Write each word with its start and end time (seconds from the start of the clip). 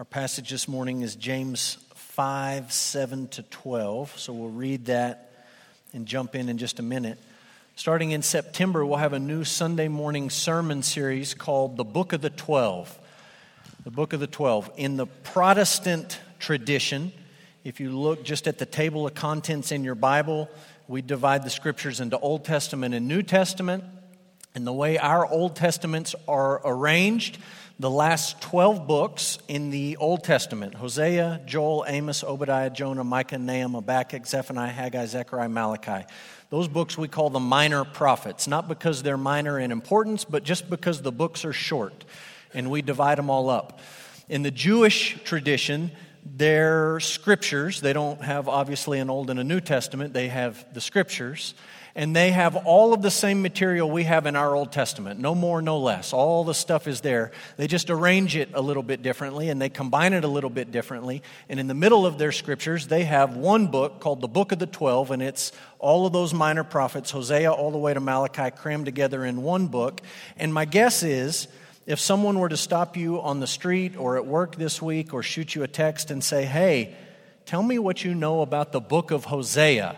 Our 0.00 0.06
passage 0.06 0.48
this 0.48 0.66
morning 0.66 1.02
is 1.02 1.14
James 1.14 1.76
5 1.94 2.72
7 2.72 3.28
to 3.28 3.42
12. 3.42 4.18
So 4.18 4.32
we'll 4.32 4.48
read 4.48 4.86
that 4.86 5.44
and 5.92 6.06
jump 6.06 6.34
in 6.34 6.48
in 6.48 6.56
just 6.56 6.78
a 6.78 6.82
minute. 6.82 7.18
Starting 7.76 8.12
in 8.12 8.22
September, 8.22 8.86
we'll 8.86 8.96
have 8.96 9.12
a 9.12 9.18
new 9.18 9.44
Sunday 9.44 9.88
morning 9.88 10.30
sermon 10.30 10.82
series 10.82 11.34
called 11.34 11.76
The 11.76 11.84
Book 11.84 12.14
of 12.14 12.22
the 12.22 12.30
Twelve. 12.30 12.98
The 13.84 13.90
Book 13.90 14.14
of 14.14 14.20
the 14.20 14.26
Twelve. 14.26 14.70
In 14.78 14.96
the 14.96 15.04
Protestant 15.04 16.18
tradition, 16.38 17.12
if 17.62 17.78
you 17.78 17.90
look 17.90 18.24
just 18.24 18.48
at 18.48 18.56
the 18.56 18.64
table 18.64 19.06
of 19.06 19.12
contents 19.12 19.70
in 19.70 19.84
your 19.84 19.94
Bible, 19.94 20.48
we 20.88 21.02
divide 21.02 21.44
the 21.44 21.50
scriptures 21.50 22.00
into 22.00 22.18
Old 22.18 22.46
Testament 22.46 22.94
and 22.94 23.06
New 23.06 23.22
Testament. 23.22 23.84
And 24.54 24.66
the 24.66 24.72
way 24.72 24.98
our 24.98 25.26
Old 25.26 25.54
Testaments 25.54 26.14
are 26.26 26.60
arranged, 26.64 27.38
the 27.78 27.90
last 27.90 28.42
12 28.42 28.86
books 28.86 29.38
in 29.46 29.70
the 29.70 29.96
Old 29.96 30.24
Testament 30.24 30.74
Hosea, 30.74 31.40
Joel, 31.46 31.84
Amos, 31.86 32.24
Obadiah, 32.24 32.68
Jonah, 32.68 33.04
Micah, 33.04 33.38
Nahum, 33.38 33.74
Habakkuk, 33.74 34.26
Zephaniah, 34.26 34.70
Haggai, 34.70 35.06
Zechariah, 35.06 35.48
Malachi. 35.48 36.04
Those 36.50 36.66
books 36.66 36.98
we 36.98 37.06
call 37.06 37.30
the 37.30 37.40
minor 37.40 37.84
prophets, 37.84 38.48
not 38.48 38.66
because 38.66 39.02
they're 39.04 39.16
minor 39.16 39.58
in 39.58 39.70
importance, 39.70 40.24
but 40.24 40.42
just 40.42 40.68
because 40.68 41.00
the 41.00 41.12
books 41.12 41.44
are 41.44 41.52
short 41.52 42.04
and 42.52 42.70
we 42.70 42.82
divide 42.82 43.18
them 43.18 43.30
all 43.30 43.48
up. 43.48 43.78
In 44.28 44.42
the 44.42 44.50
Jewish 44.50 45.22
tradition, 45.22 45.92
their 46.24 47.00
scriptures, 47.00 47.80
they 47.80 47.92
don't 47.92 48.20
have 48.22 48.48
obviously 48.48 48.98
an 48.98 49.08
Old 49.08 49.30
and 49.30 49.38
a 49.38 49.44
New 49.44 49.60
Testament, 49.60 50.12
they 50.12 50.28
have 50.28 50.66
the 50.74 50.80
scriptures 50.80 51.54
and 51.94 52.14
they 52.14 52.30
have 52.30 52.56
all 52.56 52.92
of 52.92 53.02
the 53.02 53.10
same 53.10 53.42
material 53.42 53.90
we 53.90 54.04
have 54.04 54.26
in 54.26 54.36
our 54.36 54.54
Old 54.54 54.72
Testament, 54.72 55.18
no 55.20 55.34
more, 55.34 55.60
no 55.60 55.78
less. 55.78 56.12
All 56.12 56.44
the 56.44 56.54
stuff 56.54 56.86
is 56.86 57.00
there. 57.00 57.32
They 57.56 57.66
just 57.66 57.90
arrange 57.90 58.36
it 58.36 58.50
a 58.54 58.60
little 58.60 58.82
bit 58.82 59.02
differently 59.02 59.48
and 59.48 59.60
they 59.60 59.68
combine 59.68 60.12
it 60.12 60.24
a 60.24 60.28
little 60.28 60.50
bit 60.50 60.70
differently. 60.70 61.22
And 61.48 61.58
in 61.58 61.66
the 61.66 61.74
middle 61.74 62.06
of 62.06 62.18
their 62.18 62.32
scriptures, 62.32 62.86
they 62.86 63.04
have 63.04 63.36
one 63.36 63.66
book 63.66 64.00
called 64.00 64.20
the 64.20 64.28
Book 64.28 64.52
of 64.52 64.58
the 64.58 64.66
Twelve, 64.66 65.10
and 65.10 65.22
it's 65.22 65.52
all 65.78 66.06
of 66.06 66.12
those 66.12 66.32
minor 66.32 66.64
prophets, 66.64 67.10
Hosea 67.10 67.50
all 67.50 67.70
the 67.70 67.78
way 67.78 67.94
to 67.94 68.00
Malachi, 68.00 68.50
crammed 68.50 68.84
together 68.84 69.24
in 69.24 69.42
one 69.42 69.66
book. 69.66 70.00
And 70.36 70.54
my 70.54 70.64
guess 70.64 71.02
is, 71.02 71.48
if 71.86 71.98
someone 71.98 72.38
were 72.38 72.48
to 72.48 72.56
stop 72.56 72.96
you 72.96 73.20
on 73.20 73.40
the 73.40 73.46
street 73.46 73.96
or 73.96 74.16
at 74.16 74.26
work 74.26 74.56
this 74.56 74.80
week 74.80 75.12
or 75.12 75.22
shoot 75.22 75.54
you 75.54 75.62
a 75.64 75.68
text 75.68 76.10
and 76.10 76.22
say, 76.22 76.44
hey, 76.44 76.94
tell 77.46 77.62
me 77.62 77.78
what 77.78 78.04
you 78.04 78.14
know 78.14 78.42
about 78.42 78.70
the 78.70 78.80
book 78.80 79.10
of 79.10 79.24
Hosea 79.24 79.96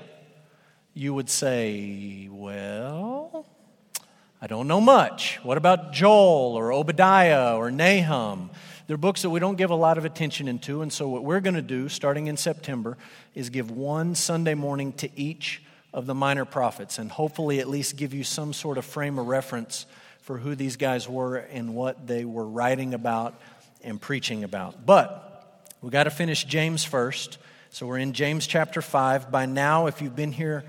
you 0.95 1.15
would 1.15 1.31
say, 1.31 2.29
Well, 2.31 3.47
I 4.41 4.47
don't 4.47 4.69
know 4.69 4.81
much. 4.81 5.39
What 5.43 5.57
about 5.57 5.93
Joel 5.93 6.55
or 6.57 6.73
Obadiah 6.73 7.57
or 7.57 7.71
Nahum? 7.71 8.51
They're 8.87 8.97
books 8.97 9.23
that 9.23 9.31
we 9.31 9.41
don't 9.41 9.57
give 9.57 9.71
a 9.71 9.77
lot 9.77 9.99
of 9.99 10.05
attention 10.05 10.49
into, 10.49 10.83
and 10.83 10.93
so 10.93 11.09
what 11.09 11.25
we're 11.25 11.41
going 11.41 11.55
to 11.55 11.63
do 11.63 11.89
starting 11.89 12.27
in 12.27 12.37
September 12.37 12.99
is 13.35 13.49
give 13.49 13.71
one 13.71 14.15
Sunday 14.15 14.55
morning 14.55 14.93
to 14.95 15.09
each 15.19 15.63
of 15.95 16.07
the 16.07 16.15
minor 16.15 16.45
prophets 16.45 16.99
and 16.99 17.11
hopefully 17.11 17.61
at 17.61 17.69
least 17.69 17.97
give 17.97 18.15
you 18.15 18.25
some 18.25 18.53
sort 18.53 18.79
of 18.79 18.85
frame 18.85 19.19
of 19.19 19.27
reference 19.27 19.87
for 20.23 20.39
who 20.39 20.55
these 20.55 20.77
guys 20.77 21.09
were 21.09 21.37
and 21.37 21.75
what 21.75 22.07
they 22.07 22.25
were 22.25 22.47
writing 22.47 22.95
about 22.95 23.41
and 23.83 24.01
preaching 24.01 24.45
about. 24.45 24.87
But 24.87 25.63
we 25.81 25.91
got 25.91 26.05
to 26.05 26.11
finish 26.11 26.45
James 26.45 26.85
first. 26.85 27.39
So 27.71 27.87
we're 27.87 27.99
in 27.99 28.13
James 28.13 28.47
chapter 28.47 28.83
5. 28.83 29.31
By 29.31 29.47
now, 29.47 29.87
if 29.87 30.01
you've 30.01 30.17
been 30.17 30.33
here 30.33 30.65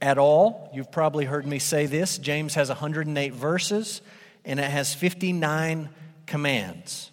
at 0.00 0.18
all. 0.18 0.70
You've 0.72 0.90
probably 0.90 1.24
heard 1.24 1.46
me 1.46 1.58
say 1.58 1.86
this. 1.86 2.18
James 2.18 2.54
has 2.54 2.68
108 2.68 3.32
verses 3.32 4.00
and 4.44 4.60
it 4.60 4.70
has 4.70 4.94
59 4.94 5.88
commands. 6.26 7.10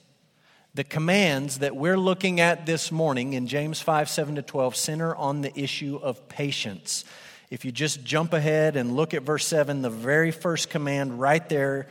The 0.75 0.83
commands 0.83 1.59
that 1.59 1.75
we're 1.75 1.97
looking 1.97 2.39
at 2.39 2.65
this 2.65 2.91
morning 2.91 3.33
in 3.33 3.47
James 3.47 3.79
5 3.79 4.09
7 4.09 4.35
to 4.35 4.41
12 4.41 4.75
center 4.75 5.15
on 5.15 5.41
the 5.41 5.57
issue 5.59 5.99
of 6.01 6.27
patience. 6.27 7.05
If 7.49 7.65
you 7.65 7.71
just 7.71 8.03
jump 8.03 8.33
ahead 8.33 8.75
and 8.75 8.95
look 8.95 9.13
at 9.13 9.21
verse 9.21 9.45
7, 9.45 9.83
the 9.83 9.89
very 9.91 10.31
first 10.31 10.71
command 10.71 11.19
right 11.19 11.47
there 11.49 11.87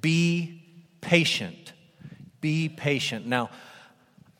be 0.00 0.62
patient. 1.00 1.72
Be 2.40 2.68
patient. 2.68 3.26
Now, 3.26 3.50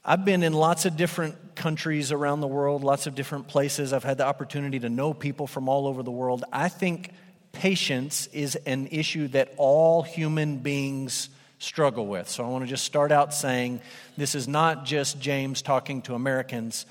I've 0.05 0.25
been 0.25 0.43
in 0.43 0.53
lots 0.53 0.85
of 0.85 0.97
different 0.97 1.48
countries 1.59 2.11
around 2.13 2.41
the 2.41 2.47
world, 2.47 2.83
lots 2.83 3.07
of 3.07 3.15
different 3.15 3.49
places. 3.49 3.93
I've 3.93 4.05
had 4.05 4.17
the 4.17 4.25
opportunity 4.25 4.79
to 4.81 4.89
know 4.89 5.13
people 5.13 5.47
from 5.47 5.69
all 5.69 5.87
over 5.87 6.03
the 6.03 6.11
world. 6.11 6.45
I 6.51 6.71
think 6.71 7.13
patience 7.53 8.29
is 8.29 8.57
an 8.57 8.87
issue 8.91 9.29
that 9.29 9.53
all 9.59 10.03
human 10.03 10.59
beings 10.59 11.29
struggle 11.59 12.07
with. 12.07 12.29
So 12.29 12.45
I 12.45 12.49
want 12.49 12.65
to 12.65 12.71
just 12.71 12.85
start 12.85 13.13
out 13.13 13.35
saying 13.35 13.81
this 14.17 14.35
is 14.35 14.47
not 14.49 14.85
just 14.85 15.21
James 15.21 15.61
talking 15.61 16.03
to 16.03 16.15
Americans. 16.15 16.87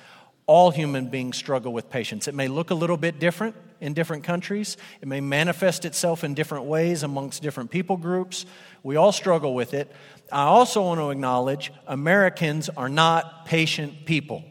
All 0.45 0.71
human 0.71 1.07
beings 1.07 1.37
struggle 1.37 1.73
with 1.73 1.89
patience. 1.89 2.27
It 2.27 2.35
may 2.35 2.47
look 2.47 2.69
a 2.69 2.75
little 2.75 2.97
bit 2.97 3.19
different 3.19 3.55
in 3.79 3.93
different 3.93 4.23
countries, 4.23 4.75
it 5.01 5.07
may 5.07 5.21
manifest 5.21 5.85
itself 5.85 6.23
in 6.23 6.33
different 6.33 6.65
ways 6.65 7.03
amongst 7.03 7.43
different 7.43 7.69
people 7.69 7.95
groups. 7.95 8.43
We 8.81 8.95
all 8.95 9.11
struggle 9.11 9.53
with 9.53 9.75
it. 9.75 9.91
I 10.31 10.45
also 10.45 10.81
want 10.81 10.99
to 10.99 11.11
acknowledge 11.11 11.71
Americans 11.85 12.69
are 12.69 12.89
not 12.89 13.45
patient 13.45 14.05
people. 14.05 14.43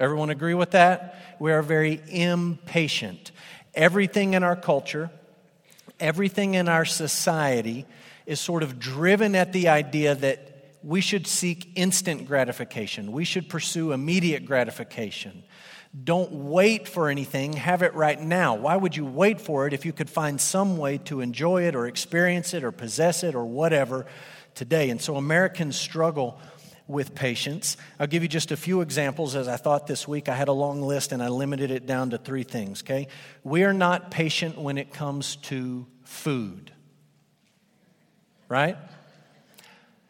Everyone 0.00 0.30
agree 0.30 0.54
with 0.54 0.70
that? 0.70 1.36
We 1.38 1.52
are 1.52 1.62
very 1.62 2.00
impatient. 2.08 3.32
Everything 3.74 4.34
in 4.34 4.42
our 4.42 4.56
culture, 4.56 5.10
everything 6.00 6.54
in 6.54 6.68
our 6.68 6.86
society 6.86 7.84
is 8.24 8.40
sort 8.40 8.62
of 8.62 8.78
driven 8.78 9.34
at 9.34 9.52
the 9.52 9.68
idea 9.68 10.14
that 10.14 10.46
we 10.82 11.02
should 11.02 11.26
seek 11.26 11.72
instant 11.74 12.26
gratification. 12.26 13.12
We 13.12 13.24
should 13.24 13.50
pursue 13.50 13.92
immediate 13.92 14.46
gratification. 14.46 15.44
Don't 16.04 16.32
wait 16.32 16.88
for 16.88 17.10
anything, 17.10 17.52
have 17.54 17.82
it 17.82 17.92
right 17.94 18.18
now. 18.18 18.54
Why 18.54 18.76
would 18.76 18.96
you 18.96 19.04
wait 19.04 19.40
for 19.40 19.66
it 19.66 19.74
if 19.74 19.84
you 19.84 19.92
could 19.92 20.08
find 20.08 20.40
some 20.40 20.78
way 20.78 20.98
to 20.98 21.20
enjoy 21.20 21.64
it 21.64 21.74
or 21.74 21.86
experience 21.86 22.54
it 22.54 22.64
or 22.64 22.72
possess 22.72 23.22
it 23.22 23.34
or 23.34 23.44
whatever 23.44 24.06
today. 24.54 24.90
And 24.90 25.00
so 25.00 25.16
Americans 25.16 25.76
struggle 25.76 26.38
with 26.90 27.14
patience. 27.14 27.76
I'll 27.98 28.06
give 28.06 28.22
you 28.22 28.28
just 28.28 28.50
a 28.52 28.56
few 28.56 28.80
examples 28.80 29.36
as 29.36 29.48
I 29.48 29.56
thought 29.56 29.86
this 29.86 30.06
week. 30.06 30.28
I 30.28 30.34
had 30.34 30.48
a 30.48 30.52
long 30.52 30.82
list 30.82 31.12
and 31.12 31.22
I 31.22 31.28
limited 31.28 31.70
it 31.70 31.86
down 31.86 32.10
to 32.10 32.18
three 32.18 32.42
things, 32.42 32.82
okay? 32.82 33.08
We 33.44 33.64
are 33.64 33.72
not 33.72 34.10
patient 34.10 34.58
when 34.58 34.78
it 34.78 34.92
comes 34.92 35.36
to 35.36 35.86
food, 36.04 36.72
right? 38.48 38.76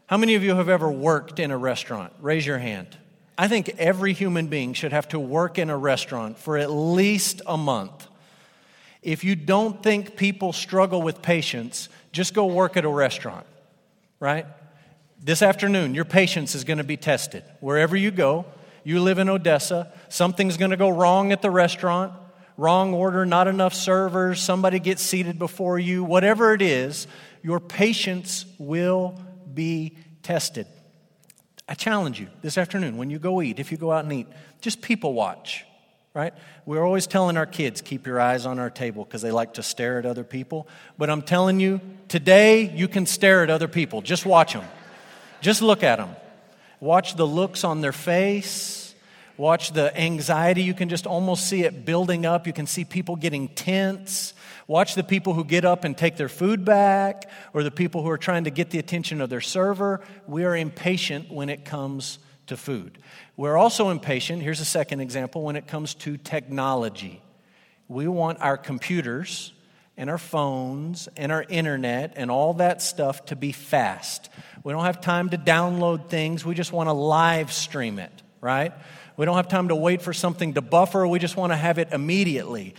How 0.07 0.17
many 0.17 0.35
of 0.35 0.43
you 0.43 0.55
have 0.55 0.69
ever 0.69 0.91
worked 0.91 1.39
in 1.39 1.51
a 1.51 1.59
restaurant? 1.59 2.13
Raise 2.21 2.47
your 2.47 2.59
hand. 2.59 2.97
I 3.39 3.49
think 3.49 3.69
every 3.79 4.12
human 4.12 4.49
being 4.49 4.75
should 4.75 4.93
have 4.93 5.09
to 5.09 5.19
work 5.19 5.59
in 5.59 5.71
a 5.71 5.77
restaurant 5.77 6.39
for 6.39 6.59
at 6.59 6.71
least 6.71 7.43
a 7.47 7.57
month. 7.57 8.07
If 9.03 9.25
you 9.25 9.37
don't 9.37 9.83
think 9.83 10.17
people 10.17 10.53
struggle 10.53 11.01
with 11.01 11.23
patience, 11.23 11.89
just 12.12 12.35
go 12.35 12.47
work 12.47 12.77
at 12.77 12.85
a 12.85 12.89
restaurant 12.89 13.47
right? 14.21 14.47
This 15.22 15.42
afternoon, 15.42 15.94
your 15.94 16.06
patience 16.06 16.54
is 16.54 16.64
going 16.64 16.78
to 16.78 16.84
be 16.84 16.97
tested. 16.97 17.44
Wherever 17.60 17.94
you 17.94 18.10
go, 18.10 18.47
you 18.84 19.00
live 19.00 19.19
in 19.19 19.28
Odessa, 19.28 19.92
something's 20.08 20.56
going 20.56 20.70
to 20.70 20.78
go 20.78 20.88
wrong 20.88 21.31
at 21.31 21.42
the 21.42 21.50
restaurant, 21.50 22.14
wrong 22.56 22.94
order, 22.94 23.26
not 23.26 23.47
enough 23.47 23.75
servers, 23.75 24.41
somebody 24.41 24.78
gets 24.78 25.03
seated 25.03 25.38
before 25.38 25.78
you, 25.78 26.04
whatever 26.04 26.54
it 26.54 26.62
is, 26.62 27.06
your 27.42 27.60
patience 27.60 28.47
will 28.58 29.20
be 29.53 29.98
tested. 30.22 30.66
I 31.69 31.75
challenge 31.75 32.19
you 32.19 32.28
this 32.41 32.56
afternoon 32.56 32.97
when 32.97 33.10
you 33.10 33.19
go 33.19 33.42
eat, 33.42 33.58
if 33.58 33.70
you 33.70 33.76
go 33.76 33.92
out 33.92 34.04
and 34.04 34.12
eat, 34.14 34.26
just 34.62 34.81
people 34.81 35.12
watch 35.12 35.66
right? 36.12 36.34
We're 36.66 36.84
always 36.84 37.06
telling 37.06 37.37
our 37.37 37.47
kids, 37.47 37.81
keep 37.81 38.04
your 38.04 38.20
eyes 38.20 38.44
on 38.44 38.58
our 38.58 38.69
table 38.69 39.04
because 39.04 39.22
they 39.22 39.31
like 39.31 39.54
to 39.54 39.62
stare 39.62 39.98
at 39.98 40.06
other 40.06 40.25
people. 40.25 40.66
But 40.98 41.08
I'm 41.08 41.22
telling 41.22 41.60
you, 41.60 41.81
today 42.08 42.69
you 42.75 42.88
can 42.88 43.06
stare 43.06 43.44
at 43.44 43.50
other 43.50 43.69
people. 43.69 44.02
Just 44.02 44.26
watch 44.26 44.52
them. 44.52 44.64
Just 45.41 45.62
look 45.62 45.83
at 45.83 45.97
them. 45.97 46.17
Watch 46.81 47.17
the 47.17 47.27
looks 47.27 47.65
on 47.65 47.81
their 47.81 47.93
face. 47.93 48.94
Watch 49.37 49.73
the 49.73 49.99
anxiety. 49.99 50.62
You 50.62 50.75
can 50.75 50.91
just 50.91 51.06
almost 51.06 51.49
see 51.49 51.64
it 51.64 51.87
building 51.87 52.26
up. 52.26 52.47
You 52.47 52.53
can 52.53 52.67
see 52.67 52.85
people 52.85 53.17
getting 53.17 53.49
tense. 53.49 54.35
Watch 54.67 54.94
the 54.94 55.03
people 55.03 55.32
who 55.32 55.44
get 55.44 55.64
up 55.64 55.85
and 55.85 55.97
take 55.97 56.17
their 56.17 56.29
food 56.29 56.64
back, 56.64 57.29
or 57.55 57.62
the 57.62 57.70
people 57.70 58.03
who 58.03 58.11
are 58.11 58.19
trying 58.19 58.44
to 58.44 58.50
get 58.50 58.70
the 58.70 58.79
attention 58.79 59.20
of 59.20 59.31
their 59.31 59.41
server. 59.41 60.00
We 60.26 60.44
are 60.44 60.55
impatient 60.55 61.31
when 61.31 61.49
it 61.49 61.64
comes 61.64 62.19
to 62.49 62.56
food. 62.56 62.99
We're 63.37 63.56
also 63.56 63.88
impatient, 63.91 64.43
here's 64.43 64.61
a 64.61 64.64
second 64.67 65.00
example, 65.00 65.43
when 65.43 65.56
it 65.56 65.67
comes 65.67 65.94
to 65.94 66.19
technology. 66.19 67.23
We 67.88 68.06
want 68.09 68.41
our 68.41 68.56
computers 68.56 69.53
and 70.00 70.08
our 70.08 70.17
phones 70.17 71.11
and 71.14 71.31
our 71.31 71.44
internet 71.50 72.14
and 72.17 72.31
all 72.31 72.55
that 72.55 72.81
stuff 72.81 73.26
to 73.26 73.37
be 73.37 73.52
fast. 73.52 74.31
We 74.64 74.73
don't 74.73 74.87
have 74.87 75.02
time 75.02 75.29
to 75.29 75.37
download 75.37 76.08
things, 76.08 76.43
we 76.43 76.55
just 76.55 76.73
want 76.73 76.88
to 76.88 76.94
live 76.94 77.52
stream 77.52 77.99
it, 77.99 78.11
right? 78.41 78.73
We 79.19 79.26
don't 79.26 79.37
have 79.37 79.49
time 79.49 79.69
to 79.69 79.76
wait 79.76 80.00
for 80.00 80.14
something 80.14 80.55
to 80.55 80.62
buffer, 80.62 81.06
we 81.06 81.19
just 81.19 81.37
want 81.37 81.52
to 81.52 81.56
have 81.56 81.79
it 81.79 81.93
immediately. 81.93 82.75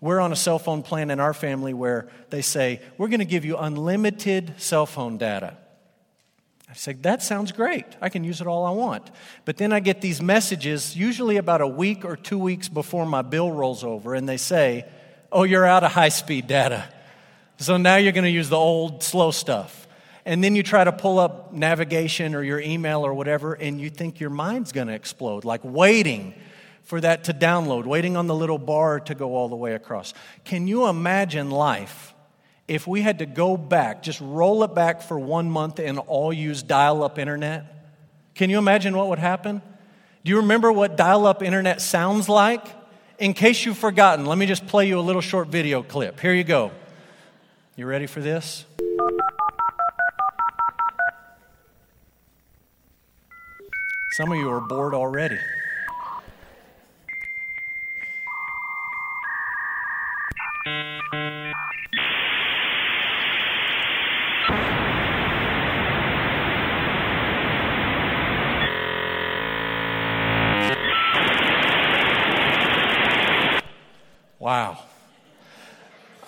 We're 0.00 0.20
on 0.20 0.32
a 0.32 0.36
cell 0.36 0.58
phone 0.58 0.82
plan 0.82 1.10
in 1.10 1.20
our 1.20 1.34
family 1.34 1.74
where 1.74 2.08
they 2.30 2.40
say, 2.40 2.80
We're 2.96 3.08
going 3.08 3.20
to 3.20 3.26
give 3.26 3.44
you 3.44 3.58
unlimited 3.58 4.54
cell 4.56 4.86
phone 4.86 5.18
data. 5.18 5.58
I 6.70 6.72
say, 6.72 6.94
that 6.94 7.22
sounds 7.22 7.52
great. 7.52 7.84
I 8.00 8.08
can 8.08 8.24
use 8.24 8.40
it 8.40 8.46
all 8.46 8.64
I 8.64 8.70
want. 8.70 9.10
But 9.44 9.58
then 9.58 9.70
I 9.70 9.80
get 9.80 10.00
these 10.00 10.22
messages, 10.22 10.96
usually 10.96 11.36
about 11.36 11.60
a 11.60 11.68
week 11.68 12.06
or 12.06 12.16
two 12.16 12.38
weeks 12.38 12.70
before 12.70 13.04
my 13.04 13.20
bill 13.20 13.52
rolls 13.52 13.84
over, 13.84 14.14
and 14.14 14.26
they 14.26 14.38
say, 14.38 14.86
oh, 15.34 15.42
you're 15.42 15.66
out 15.66 15.82
of 15.82 15.92
high 15.92 16.08
speed 16.08 16.46
data. 16.46 16.88
So 17.58 17.76
now 17.76 17.96
you're 17.96 18.12
going 18.12 18.24
to 18.24 18.30
use 18.30 18.48
the 18.48 18.56
old, 18.56 19.02
slow 19.02 19.32
stuff. 19.32 19.86
And 20.24 20.42
then 20.42 20.54
you 20.56 20.62
try 20.62 20.84
to 20.84 20.92
pull 20.92 21.18
up 21.18 21.52
navigation 21.52 22.34
or 22.34 22.42
your 22.42 22.60
email 22.60 23.04
or 23.04 23.12
whatever, 23.12 23.52
and 23.52 23.78
you 23.78 23.90
think 23.90 24.20
your 24.20 24.30
mind's 24.30 24.72
going 24.72 24.86
to 24.86 24.94
explode, 24.94 25.44
like 25.44 25.60
waiting 25.62 26.34
for 26.84 27.00
that 27.00 27.24
to 27.24 27.34
download, 27.34 27.84
waiting 27.84 28.16
on 28.16 28.26
the 28.26 28.34
little 28.34 28.58
bar 28.58 29.00
to 29.00 29.14
go 29.14 29.34
all 29.34 29.48
the 29.48 29.56
way 29.56 29.74
across. 29.74 30.14
Can 30.44 30.66
you 30.66 30.86
imagine 30.86 31.50
life 31.50 32.14
if 32.68 32.86
we 32.86 33.02
had 33.02 33.18
to 33.18 33.26
go 33.26 33.56
back, 33.58 34.02
just 34.02 34.20
roll 34.20 34.64
it 34.64 34.74
back 34.74 35.02
for 35.02 35.18
one 35.18 35.50
month 35.50 35.78
and 35.78 35.98
all 35.98 36.32
use 36.32 36.62
dial 36.62 37.02
up 37.02 37.18
internet? 37.18 37.66
Can 38.34 38.48
you 38.48 38.58
imagine 38.58 38.96
what 38.96 39.08
would 39.08 39.18
happen? 39.18 39.60
Do 40.24 40.30
you 40.30 40.38
remember 40.38 40.72
what 40.72 40.96
dial 40.96 41.26
up 41.26 41.42
internet 41.42 41.82
sounds 41.82 42.28
like? 42.28 42.64
In 43.18 43.32
case 43.32 43.64
you've 43.64 43.78
forgotten, 43.78 44.26
let 44.26 44.38
me 44.38 44.46
just 44.46 44.66
play 44.66 44.88
you 44.88 44.98
a 44.98 45.00
little 45.00 45.20
short 45.20 45.46
video 45.48 45.82
clip. 45.82 46.18
Here 46.18 46.34
you 46.34 46.42
go. 46.42 46.72
You 47.76 47.86
ready 47.86 48.06
for 48.06 48.20
this? 48.20 48.64
Some 54.16 54.32
of 54.32 54.38
you 54.38 54.50
are 54.50 54.60
bored 54.60 54.94
already. 54.94 55.38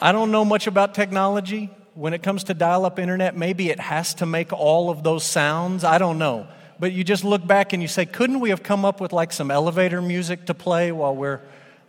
I 0.06 0.12
don't 0.12 0.31
know 0.31 0.44
much 0.44 0.69
about 0.69 0.94
technology. 0.94 1.69
When 1.94 2.14
it 2.14 2.23
comes 2.23 2.44
to 2.44 2.55
dial 2.55 2.87
up 2.87 3.00
internet, 3.00 3.37
maybe 3.37 3.70
it 3.70 3.81
has 3.81 4.14
to 4.14 4.25
make 4.25 4.53
all 4.53 4.88
of 4.88 5.03
those 5.03 5.25
sounds. 5.25 5.82
I 5.82 5.99
don't 5.99 6.17
know. 6.17 6.47
But 6.79 6.93
you 6.93 7.03
just 7.03 7.25
look 7.25 7.44
back 7.44 7.73
and 7.73 7.82
you 7.82 7.88
say, 7.88 8.06
couldn't 8.06 8.38
we 8.38 8.50
have 8.50 8.62
come 8.62 8.85
up 8.85 9.00
with 9.00 9.12
like 9.12 9.32
some 9.32 9.50
elevator 9.50 10.00
music 10.00 10.47
to 10.47 10.55
play 10.55 10.93
while 10.93 11.17
we're 11.17 11.41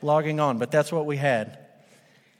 logging 0.01 0.39
on? 0.39 0.57
But 0.57 0.71
that's 0.71 0.91
what 0.91 1.05
we 1.05 1.17
had. 1.17 1.59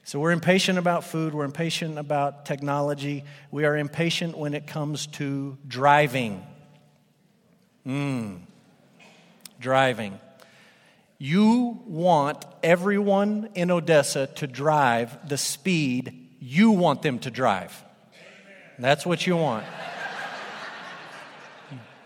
So 0.03 0.19
we're 0.19 0.31
impatient 0.31 0.79
about 0.79 1.03
food, 1.03 1.35
we're 1.35 1.45
impatient 1.45 1.99
about 1.99 2.47
technology, 2.47 3.23
we 3.51 3.63
are 3.65 3.77
impatient 3.77 4.35
when 4.35 4.55
it 4.55 4.65
comes 4.65 5.05
to 5.17 5.59
driving. 5.67 6.43
Mmm, 7.85 8.39
driving. 9.59 10.19
You 11.17 11.81
want 11.85 12.45
everyone 12.61 13.49
in 13.55 13.71
Odessa 13.71 14.27
to 14.27 14.47
drive 14.47 15.27
the 15.27 15.37
speed 15.37 16.27
you 16.39 16.71
want 16.71 17.01
them 17.01 17.19
to 17.19 17.31
drive. 17.31 17.83
That's 18.77 19.05
what 19.05 19.25
you 19.25 19.35
want. 19.35 19.65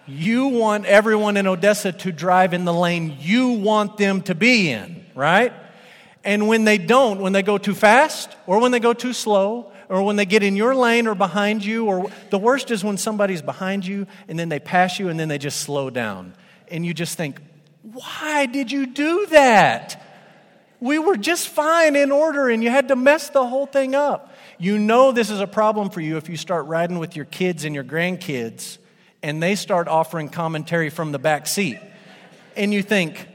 You 0.08 0.48
want 0.48 0.86
everyone 0.86 1.38
in 1.38 1.46
Odessa 1.48 1.92
to 1.92 2.12
drive 2.12 2.54
in 2.54 2.66
the 2.66 2.74
lane 2.74 3.18
you 3.19 3.50
want 3.50 3.98
them 3.98 4.22
to 4.24 4.36
be 4.36 4.72
in, 4.72 5.06
right? 5.16 5.54
And 6.24 6.48
when 6.48 6.66
they 6.66 6.78
don't, 6.78 7.19
when 7.19 7.34
they 7.34 7.44
go 7.44 7.58
too 7.58 7.75
fast 7.75 8.36
or 8.48 8.60
when 8.60 8.72
they 8.72 8.80
go 8.80 8.94
too 8.94 9.13
slow 9.13 9.72
or 9.90 10.04
when 10.04 10.16
they 10.16 10.25
get 10.25 10.44
in 10.44 10.56
your 10.56 10.74
lane 10.74 11.08
or 11.08 11.16
behind 11.16 11.66
you, 11.66 11.86
or 11.86 12.10
the 12.30 12.38
worst 12.38 12.72
is 12.72 12.84
when 12.84 12.98
somebody's 12.98 13.42
behind 13.42 13.86
you 13.86 14.08
and 14.28 14.40
then 14.40 14.50
they 14.50 14.60
pass 14.60 15.00
you 15.00 15.10
and 15.10 15.19
then 15.19 15.28
they 15.28 15.38
just 15.38 15.60
slow 15.62 15.90
down. 15.90 16.34
And 16.69 16.86
you 16.86 16.94
just 16.94 17.18
think, 17.18 17.42
why 17.83 18.45
did 18.45 18.72
you 18.72 18.86
do 18.86 19.25
that? 19.28 20.04
We 20.80 21.00
were 21.00 21.18
just 21.18 21.48
fine 21.48 21.95
in 21.95 22.12
order 22.12 22.50
and 22.50 22.63
you 22.63 22.69
had 22.69 22.88
to 22.89 22.95
mess 22.95 23.30
the 23.30 23.45
whole 23.45 23.66
thing 23.66 23.95
up. 23.95 24.33
You 24.57 24.78
know 24.78 25.12
this 25.12 25.30
is 25.30 25.39
a 25.39 25.48
problem 25.48 25.89
for 25.89 26.01
you 26.01 26.18
if 26.18 26.30
you 26.30 26.38
start 26.38 26.66
riding 26.66 27.00
with 27.00 27.16
your 27.16 27.25
kids 27.25 27.66
and 27.66 27.74
your 27.74 27.83
grandkids 27.83 28.78
and 29.24 29.42
they 29.42 29.56
start 29.56 29.88
offering 29.88 30.30
commentary 30.30 30.89
from 30.89 31.12
the 31.12 31.19
back 31.19 31.48
seat. 31.48 31.80
And 32.56 32.74
you 32.74 32.83
think, 32.83 33.28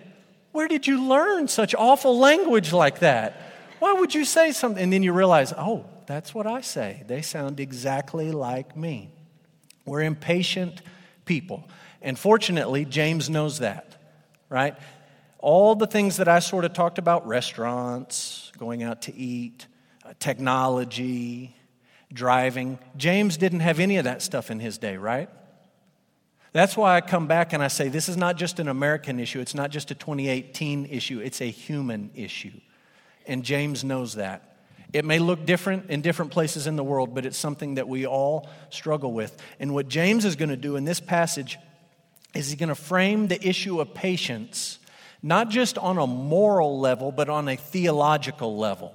where 0.52 0.68
did 0.68 0.86
you 0.86 1.06
learn 1.06 1.48
such 1.48 1.74
awful 1.74 2.18
language 2.18 2.72
like 2.72 3.00
that? 3.00 3.40
Why 3.78 3.92
would 3.92 4.14
you 4.14 4.24
say 4.24 4.52
something? 4.52 4.82
And 4.82 4.92
then 4.92 5.02
you 5.02 5.12
realize, 5.12 5.52
oh, 5.52 5.84
that's 6.06 6.34
what 6.34 6.46
I 6.46 6.60
say. 6.60 7.04
They 7.06 7.22
sound 7.22 7.60
exactly 7.60 8.32
like 8.32 8.76
me. 8.76 9.10
We're 9.84 10.02
impatient 10.02 10.82
people. 11.24 11.68
And 12.02 12.18
fortunately, 12.18 12.84
James 12.84 13.28
knows 13.28 13.58
that 13.60 13.95
right? 14.48 14.76
All 15.38 15.74
the 15.74 15.86
things 15.86 16.16
that 16.16 16.28
I 16.28 16.38
sort 16.38 16.64
of 16.64 16.72
talked 16.72 16.98
about 16.98 17.26
restaurants, 17.26 18.52
going 18.58 18.82
out 18.82 19.02
to 19.02 19.14
eat, 19.14 19.66
uh, 20.04 20.14
technology, 20.18 21.56
driving. 22.12 22.78
James 22.96 23.36
didn't 23.36 23.60
have 23.60 23.80
any 23.80 23.96
of 23.96 24.04
that 24.04 24.22
stuff 24.22 24.50
in 24.50 24.60
his 24.60 24.78
day, 24.78 24.96
right? 24.96 25.28
That's 26.52 26.76
why 26.76 26.96
I 26.96 27.00
come 27.00 27.26
back 27.26 27.52
and 27.52 27.62
I 27.62 27.68
say 27.68 27.88
this 27.88 28.08
is 28.08 28.16
not 28.16 28.36
just 28.36 28.60
an 28.60 28.68
American 28.68 29.20
issue, 29.20 29.40
it's 29.40 29.54
not 29.54 29.70
just 29.70 29.90
a 29.90 29.94
2018 29.94 30.86
issue, 30.86 31.20
it's 31.20 31.40
a 31.40 31.50
human 31.50 32.10
issue. 32.14 32.60
And 33.26 33.42
James 33.42 33.84
knows 33.84 34.14
that. 34.14 34.56
It 34.92 35.04
may 35.04 35.18
look 35.18 35.44
different 35.44 35.90
in 35.90 36.00
different 36.00 36.30
places 36.30 36.66
in 36.66 36.76
the 36.76 36.84
world, 36.84 37.14
but 37.14 37.26
it's 37.26 37.36
something 37.36 37.74
that 37.74 37.88
we 37.88 38.06
all 38.06 38.48
struggle 38.70 39.12
with. 39.12 39.36
And 39.60 39.74
what 39.74 39.88
James 39.88 40.24
is 40.24 40.36
going 40.36 40.48
to 40.48 40.56
do 40.56 40.76
in 40.76 40.84
this 40.84 41.00
passage 41.00 41.58
is 42.34 42.48
he's 42.48 42.58
going 42.58 42.68
to 42.68 42.74
frame 42.74 43.28
the 43.28 43.46
issue 43.46 43.80
of 43.80 43.94
patience 43.94 44.78
not 45.26 45.48
just 45.48 45.76
on 45.78 45.98
a 45.98 46.06
moral 46.06 46.78
level, 46.78 47.10
but 47.10 47.28
on 47.28 47.48
a 47.48 47.56
theological 47.56 48.56
level. 48.56 48.94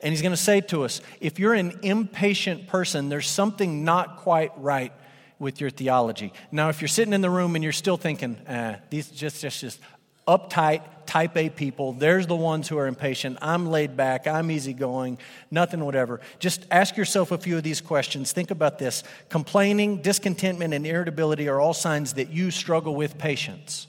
And 0.00 0.12
he's 0.12 0.22
going 0.22 0.32
to 0.32 0.36
say 0.36 0.62
to 0.62 0.84
us 0.84 1.02
if 1.20 1.38
you're 1.38 1.52
an 1.52 1.78
impatient 1.82 2.68
person, 2.68 3.10
there's 3.10 3.28
something 3.28 3.84
not 3.84 4.16
quite 4.16 4.50
right 4.56 4.92
with 5.38 5.60
your 5.60 5.68
theology. 5.68 6.32
Now, 6.50 6.70
if 6.70 6.80
you're 6.80 6.88
sitting 6.88 7.12
in 7.12 7.20
the 7.20 7.30
room 7.30 7.54
and 7.54 7.62
you're 7.62 7.72
still 7.72 7.98
thinking, 7.98 8.36
eh, 8.46 8.76
these 8.88 9.10
just, 9.10 9.42
just, 9.42 9.60
just 9.60 9.80
uptight, 10.26 10.82
type 11.10 11.36
A 11.36 11.48
people, 11.48 11.92
there's 11.92 12.28
the 12.28 12.36
ones 12.36 12.68
who 12.68 12.78
are 12.78 12.86
impatient. 12.86 13.36
I'm 13.42 13.66
laid 13.66 13.96
back, 13.96 14.28
I'm 14.28 14.48
easygoing, 14.48 15.18
nothing, 15.50 15.84
whatever. 15.84 16.20
Just 16.38 16.64
ask 16.70 16.96
yourself 16.96 17.32
a 17.32 17.38
few 17.38 17.56
of 17.56 17.64
these 17.64 17.80
questions. 17.80 18.30
Think 18.30 18.52
about 18.52 18.78
this. 18.78 19.02
Complaining, 19.28 20.02
discontentment, 20.02 20.72
and 20.72 20.86
irritability 20.86 21.48
are 21.48 21.58
all 21.58 21.74
signs 21.74 22.12
that 22.12 22.30
you 22.30 22.52
struggle 22.52 22.94
with 22.94 23.18
patience. 23.18 23.88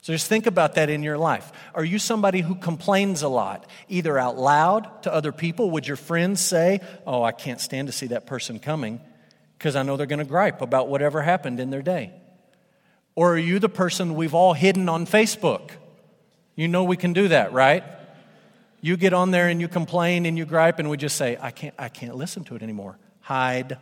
So 0.00 0.14
just 0.14 0.26
think 0.26 0.46
about 0.46 0.76
that 0.76 0.88
in 0.88 1.02
your 1.02 1.18
life. 1.18 1.52
Are 1.74 1.84
you 1.84 1.98
somebody 1.98 2.40
who 2.40 2.54
complains 2.54 3.20
a 3.20 3.28
lot, 3.28 3.66
either 3.90 4.18
out 4.18 4.38
loud 4.38 5.02
to 5.02 5.12
other 5.12 5.32
people? 5.32 5.70
Would 5.72 5.86
your 5.86 5.98
friends 5.98 6.40
say, 6.40 6.80
Oh, 7.06 7.24
I 7.24 7.32
can't 7.32 7.60
stand 7.60 7.88
to 7.88 7.92
see 7.92 8.06
that 8.06 8.24
person 8.24 8.58
coming 8.58 9.02
because 9.58 9.76
I 9.76 9.82
know 9.82 9.98
they're 9.98 10.06
going 10.06 10.20
to 10.20 10.24
gripe 10.24 10.62
about 10.62 10.88
whatever 10.88 11.20
happened 11.20 11.60
in 11.60 11.68
their 11.68 11.82
day? 11.82 12.14
Or 13.14 13.34
are 13.34 13.38
you 13.38 13.58
the 13.58 13.68
person 13.68 14.14
we've 14.14 14.34
all 14.34 14.54
hidden 14.54 14.88
on 14.88 15.06
Facebook? 15.06 15.72
You 16.56 16.66
know 16.68 16.84
we 16.84 16.96
can 16.96 17.12
do 17.12 17.28
that, 17.28 17.52
right? 17.52 17.84
You 18.80 18.96
get 18.96 19.12
on 19.12 19.30
there 19.30 19.48
and 19.48 19.60
you 19.60 19.68
complain 19.68 20.26
and 20.26 20.36
you 20.36 20.44
gripe, 20.44 20.78
and 20.78 20.90
we 20.90 20.96
just 20.96 21.16
say, 21.16 21.38
I 21.40 21.50
can't, 21.50 21.74
I 21.78 21.88
can't 21.88 22.16
listen 22.16 22.44
to 22.44 22.56
it 22.56 22.62
anymore. 22.62 22.98
Hide. 23.20 23.78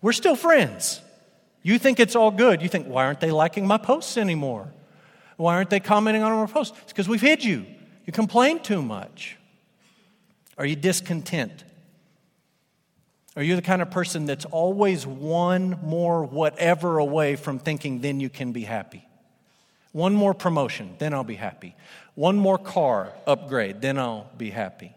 We're 0.00 0.12
still 0.12 0.36
friends. 0.36 1.00
You 1.62 1.78
think 1.78 1.98
it's 1.98 2.16
all 2.16 2.30
good. 2.30 2.60
You 2.60 2.68
think, 2.68 2.86
why 2.86 3.06
aren't 3.06 3.20
they 3.20 3.30
liking 3.30 3.66
my 3.66 3.78
posts 3.78 4.16
anymore? 4.16 4.72
Why 5.36 5.54
aren't 5.54 5.70
they 5.70 5.80
commenting 5.80 6.22
on 6.22 6.32
our 6.32 6.46
posts? 6.46 6.76
It's 6.82 6.92
because 6.92 7.08
we've 7.08 7.20
hid 7.20 7.42
you. 7.42 7.64
You 8.04 8.12
complain 8.12 8.60
too 8.60 8.82
much. 8.82 9.36
Are 10.58 10.66
you 10.66 10.76
discontent? 10.76 11.64
Are 13.36 13.42
you 13.42 13.56
the 13.56 13.62
kind 13.62 13.80
of 13.80 13.90
person 13.90 14.26
that's 14.26 14.44
always 14.44 15.06
one 15.06 15.78
more 15.82 16.24
whatever 16.24 16.98
away 16.98 17.36
from 17.36 17.58
thinking, 17.58 18.00
then 18.00 18.20
you 18.20 18.28
can 18.28 18.52
be 18.52 18.62
happy? 18.62 19.06
One 19.92 20.14
more 20.14 20.34
promotion, 20.34 20.96
then 20.98 21.14
I'll 21.14 21.22
be 21.24 21.36
happy. 21.36 21.76
One 22.14 22.36
more 22.36 22.58
car 22.58 23.12
upgrade, 23.26 23.80
then 23.80 23.98
I'll 23.98 24.30
be 24.36 24.50
happy. 24.50 24.94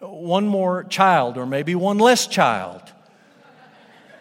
One 0.00 0.46
more 0.46 0.84
child, 0.84 1.36
or 1.36 1.46
maybe 1.46 1.74
one 1.74 1.98
less 1.98 2.26
child, 2.26 2.80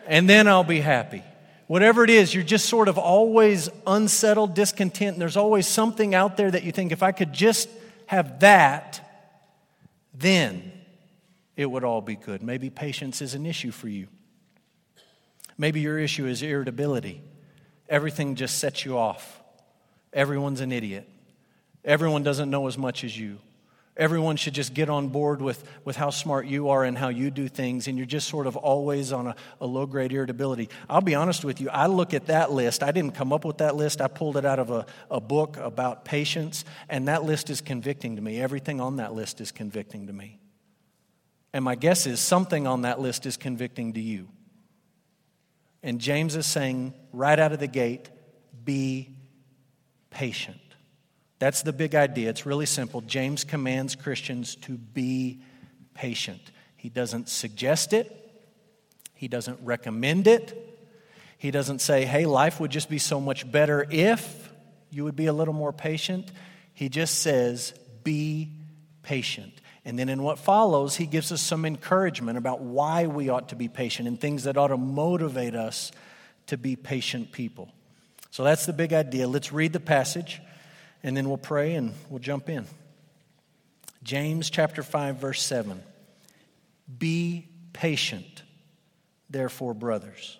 and 0.07 0.29
then 0.29 0.47
I'll 0.47 0.63
be 0.63 0.81
happy. 0.81 1.23
Whatever 1.67 2.03
it 2.03 2.09
is, 2.09 2.33
you're 2.33 2.43
just 2.43 2.67
sort 2.67 2.87
of 2.87 2.97
always 2.97 3.69
unsettled, 3.85 4.55
discontent, 4.55 5.13
and 5.13 5.21
there's 5.21 5.37
always 5.37 5.67
something 5.67 6.15
out 6.15 6.35
there 6.35 6.49
that 6.49 6.63
you 6.63 6.71
think, 6.71 6.91
if 6.91 7.03
I 7.03 7.11
could 7.11 7.31
just 7.31 7.69
have 8.07 8.39
that, 8.39 9.07
then 10.15 10.71
it 11.55 11.67
would 11.67 11.83
all 11.83 12.01
be 12.01 12.15
good. 12.15 12.41
Maybe 12.41 12.71
patience 12.71 13.21
is 13.21 13.35
an 13.35 13.45
issue 13.45 13.71
for 13.71 13.87
you. 13.87 14.07
Maybe 15.57 15.79
your 15.79 15.99
issue 15.99 16.25
is 16.25 16.41
irritability. 16.41 17.21
Everything 17.87 18.35
just 18.35 18.57
sets 18.57 18.83
you 18.83 18.97
off. 18.97 19.38
Everyone's 20.13 20.61
an 20.61 20.71
idiot. 20.71 21.07
Everyone 21.85 22.23
doesn't 22.23 22.49
know 22.49 22.67
as 22.67 22.77
much 22.77 23.03
as 23.03 23.17
you. 23.17 23.39
everyone 23.99 24.37
should 24.37 24.53
just 24.53 24.73
get 24.73 24.89
on 24.89 25.09
board 25.09 25.41
with, 25.41 25.61
with 25.83 25.97
how 25.97 26.09
smart 26.09 26.47
you 26.47 26.69
are 26.69 26.85
and 26.85 26.97
how 26.97 27.09
you 27.09 27.29
do 27.29 27.47
things, 27.49 27.87
and 27.87 27.97
you're 27.97 28.07
just 28.07 28.29
sort 28.29 28.47
of 28.47 28.55
always 28.55 29.11
on 29.11 29.27
a, 29.27 29.35
a 29.59 29.67
low 29.67 29.85
grade 29.85 30.13
irritability. 30.13 30.69
I'll 30.89 31.01
be 31.01 31.15
honest 31.15 31.43
with 31.43 31.59
you, 31.59 31.69
I 31.69 31.87
look 31.87 32.13
at 32.13 32.27
that 32.27 32.51
list. 32.51 32.81
I 32.81 32.91
didn't 32.91 33.13
come 33.13 33.33
up 33.33 33.43
with 33.43 33.57
that 33.57 33.75
list, 33.75 34.01
I 34.01 34.07
pulled 34.07 34.37
it 34.37 34.45
out 34.45 34.57
of 34.57 34.71
a, 34.71 34.85
a 35.11 35.19
book 35.19 35.57
about 35.57 36.05
patience, 36.05 36.63
and 36.87 37.09
that 37.09 37.23
list 37.23 37.49
is 37.49 37.59
convicting 37.59 38.15
to 38.15 38.21
me. 38.21 38.39
Everything 38.39 38.79
on 38.79 38.95
that 38.95 39.13
list 39.13 39.41
is 39.41 39.51
convicting 39.51 40.07
to 40.07 40.13
me. 40.13 40.39
And 41.51 41.65
my 41.65 41.75
guess 41.75 42.07
is 42.07 42.21
something 42.21 42.67
on 42.67 42.83
that 42.83 43.01
list 43.01 43.25
is 43.25 43.35
convicting 43.35 43.93
to 43.93 43.99
you. 43.99 44.29
And 45.83 45.99
James 45.99 46.35
is 46.35 46.45
saying 46.45 46.93
right 47.11 47.37
out 47.37 47.51
of 47.51 47.59
the 47.59 47.67
gate, 47.67 48.09
be 48.63 49.15
patient. 50.19 50.59
That's 51.39 51.61
the 51.61 51.71
big 51.71 51.95
idea. 51.95 52.29
It's 52.29 52.45
really 52.45 52.65
simple. 52.65 52.99
James 52.99 53.45
commands 53.45 53.95
Christians 53.95 54.57
to 54.57 54.73
be 54.73 55.39
patient. 55.93 56.41
He 56.75 56.89
doesn't 56.89 57.29
suggest 57.29 57.93
it, 57.93 58.13
he 59.15 59.29
doesn't 59.29 59.59
recommend 59.63 60.27
it. 60.27 60.65
He 61.37 61.51
doesn't 61.51 61.79
say, 61.79 62.03
hey, 62.03 62.25
life 62.25 62.59
would 62.59 62.69
just 62.69 62.89
be 62.89 62.97
so 62.97 63.21
much 63.21 63.49
better 63.49 63.87
if 63.89 64.51
you 64.91 65.05
would 65.05 65.15
be 65.15 65.27
a 65.27 65.31
little 65.31 65.53
more 65.53 65.71
patient. 65.71 66.29
He 66.73 66.89
just 66.89 67.19
says, 67.19 67.73
be 68.03 68.49
patient. 69.03 69.53
And 69.85 69.97
then 69.97 70.09
in 70.09 70.21
what 70.21 70.37
follows, 70.37 70.97
he 70.97 71.05
gives 71.05 71.31
us 71.31 71.39
some 71.39 71.63
encouragement 71.63 72.37
about 72.37 72.59
why 72.59 73.07
we 73.07 73.29
ought 73.29 73.47
to 73.49 73.55
be 73.55 73.69
patient 73.69 74.09
and 74.09 74.19
things 74.19 74.43
that 74.43 74.57
ought 74.57 74.67
to 74.67 74.75
motivate 74.77 75.55
us 75.55 75.93
to 76.47 76.57
be 76.57 76.75
patient 76.75 77.31
people. 77.31 77.71
So 78.31 78.43
that's 78.43 78.65
the 78.65 78.73
big 78.73 78.93
idea. 78.93 79.27
Let's 79.27 79.51
read 79.51 79.73
the 79.73 79.79
passage 79.79 80.41
and 81.03 81.15
then 81.15 81.27
we'll 81.27 81.37
pray 81.37 81.75
and 81.75 81.93
we'll 82.09 82.19
jump 82.19 82.49
in. 82.49 82.65
James 84.03 84.49
chapter 84.49 84.83
5 84.83 85.17
verse 85.17 85.41
7. 85.41 85.81
Be 86.97 87.47
patient, 87.73 88.43
therefore 89.29 89.73
brothers, 89.73 90.39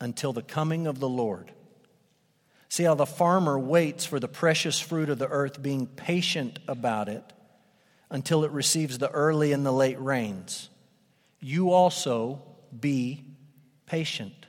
until 0.00 0.32
the 0.32 0.42
coming 0.42 0.86
of 0.86 1.00
the 1.00 1.08
Lord. 1.08 1.50
See 2.68 2.84
how 2.84 2.94
the 2.94 3.06
farmer 3.06 3.58
waits 3.58 4.04
for 4.04 4.18
the 4.18 4.28
precious 4.28 4.80
fruit 4.80 5.08
of 5.08 5.18
the 5.18 5.28
earth 5.28 5.62
being 5.62 5.86
patient 5.86 6.58
about 6.66 7.08
it 7.08 7.24
until 8.10 8.44
it 8.44 8.50
receives 8.50 8.98
the 8.98 9.10
early 9.10 9.52
and 9.52 9.64
the 9.64 9.72
late 9.72 10.00
rains. 10.00 10.68
You 11.40 11.72
also 11.72 12.42
be 12.78 13.24
patient. 13.86 14.46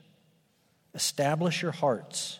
Establish 0.93 1.61
your 1.61 1.71
hearts, 1.71 2.39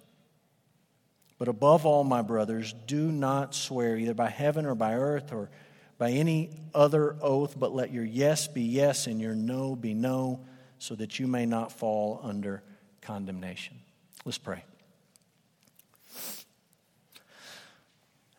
But 1.41 1.47
above 1.47 1.87
all, 1.87 2.03
my 2.03 2.21
brothers, 2.21 2.75
do 2.85 3.11
not 3.11 3.55
swear 3.55 3.97
either 3.97 4.13
by 4.13 4.29
heaven 4.29 4.67
or 4.67 4.75
by 4.75 4.93
earth 4.93 5.33
or 5.33 5.49
by 5.97 6.11
any 6.11 6.51
other 6.71 7.15
oath, 7.19 7.59
but 7.59 7.73
let 7.73 7.91
your 7.91 8.03
yes 8.03 8.47
be 8.47 8.61
yes 8.61 9.07
and 9.07 9.19
your 9.19 9.33
no 9.33 9.75
be 9.75 9.95
no, 9.95 10.41
so 10.77 10.93
that 10.93 11.17
you 11.17 11.25
may 11.25 11.47
not 11.47 11.71
fall 11.71 12.19
under 12.21 12.61
condemnation. 13.01 13.79
Let's 14.23 14.37
pray. 14.37 14.63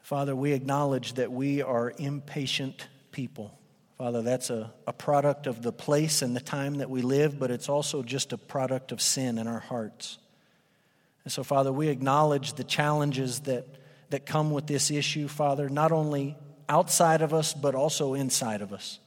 Father, 0.02 0.36
we 0.36 0.52
acknowledge 0.52 1.14
that 1.14 1.32
we 1.32 1.60
are 1.60 1.92
impatient 1.98 2.86
people. 3.10 3.58
Father, 3.98 4.22
that's 4.22 4.48
a, 4.48 4.72
a 4.86 4.92
product 4.92 5.48
of 5.48 5.60
the 5.60 5.72
place 5.72 6.22
and 6.22 6.36
the 6.36 6.40
time 6.40 6.76
that 6.76 6.88
we 6.88 7.02
live, 7.02 7.36
but 7.36 7.50
it's 7.50 7.68
also 7.68 8.04
just 8.04 8.32
a 8.32 8.38
product 8.38 8.92
of 8.92 9.02
sin 9.02 9.38
in 9.38 9.48
our 9.48 9.58
hearts. 9.58 10.18
And 11.24 11.32
so, 11.32 11.44
Father, 11.44 11.72
we 11.72 11.88
acknowledge 11.88 12.54
the 12.54 12.64
challenges 12.64 13.40
that, 13.40 13.66
that 14.10 14.26
come 14.26 14.50
with 14.50 14.66
this 14.66 14.90
issue, 14.90 15.28
Father, 15.28 15.68
not 15.68 15.92
only 15.92 16.36
outside 16.68 17.22
of 17.22 17.32
us, 17.32 17.54
but 17.54 17.74
also 17.74 18.14
inside 18.14 18.62
of 18.62 18.72
us. 18.72 18.98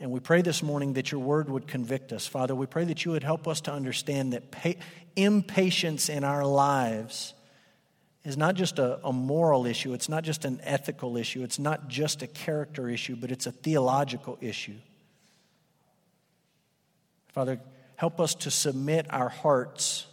And 0.00 0.12
we 0.12 0.20
pray 0.20 0.42
this 0.42 0.62
morning 0.62 0.92
that 0.92 1.10
your 1.10 1.20
word 1.20 1.50
would 1.50 1.66
convict 1.66 2.12
us. 2.12 2.26
Father, 2.26 2.54
we 2.54 2.66
pray 2.66 2.84
that 2.84 3.04
you 3.04 3.10
would 3.10 3.24
help 3.24 3.48
us 3.48 3.60
to 3.62 3.72
understand 3.72 4.32
that 4.32 4.50
pa- 4.50 4.74
impatience 5.16 6.08
in 6.08 6.22
our 6.22 6.46
lives 6.46 7.34
is 8.24 8.36
not 8.36 8.54
just 8.54 8.78
a, 8.78 9.04
a, 9.04 9.12
moral 9.12 9.66
issue, 9.66 9.94
it's 9.94 10.08
not 10.08 10.22
just 10.22 10.44
an 10.44 10.60
ethical 10.62 11.16
issue, 11.16 11.42
it's 11.42 11.58
not 11.58 11.88
just 11.88 12.22
a 12.22 12.26
character 12.26 12.88
issue, 12.88 13.16
but 13.16 13.32
it's 13.32 13.46
a 13.46 13.52
theological 13.52 14.38
issue. 14.40 14.76
Father, 17.32 17.58
help 17.96 18.20
us 18.20 18.34
to 18.34 18.50
submit 18.50 19.06
our 19.10 19.28
hearts 19.28 20.06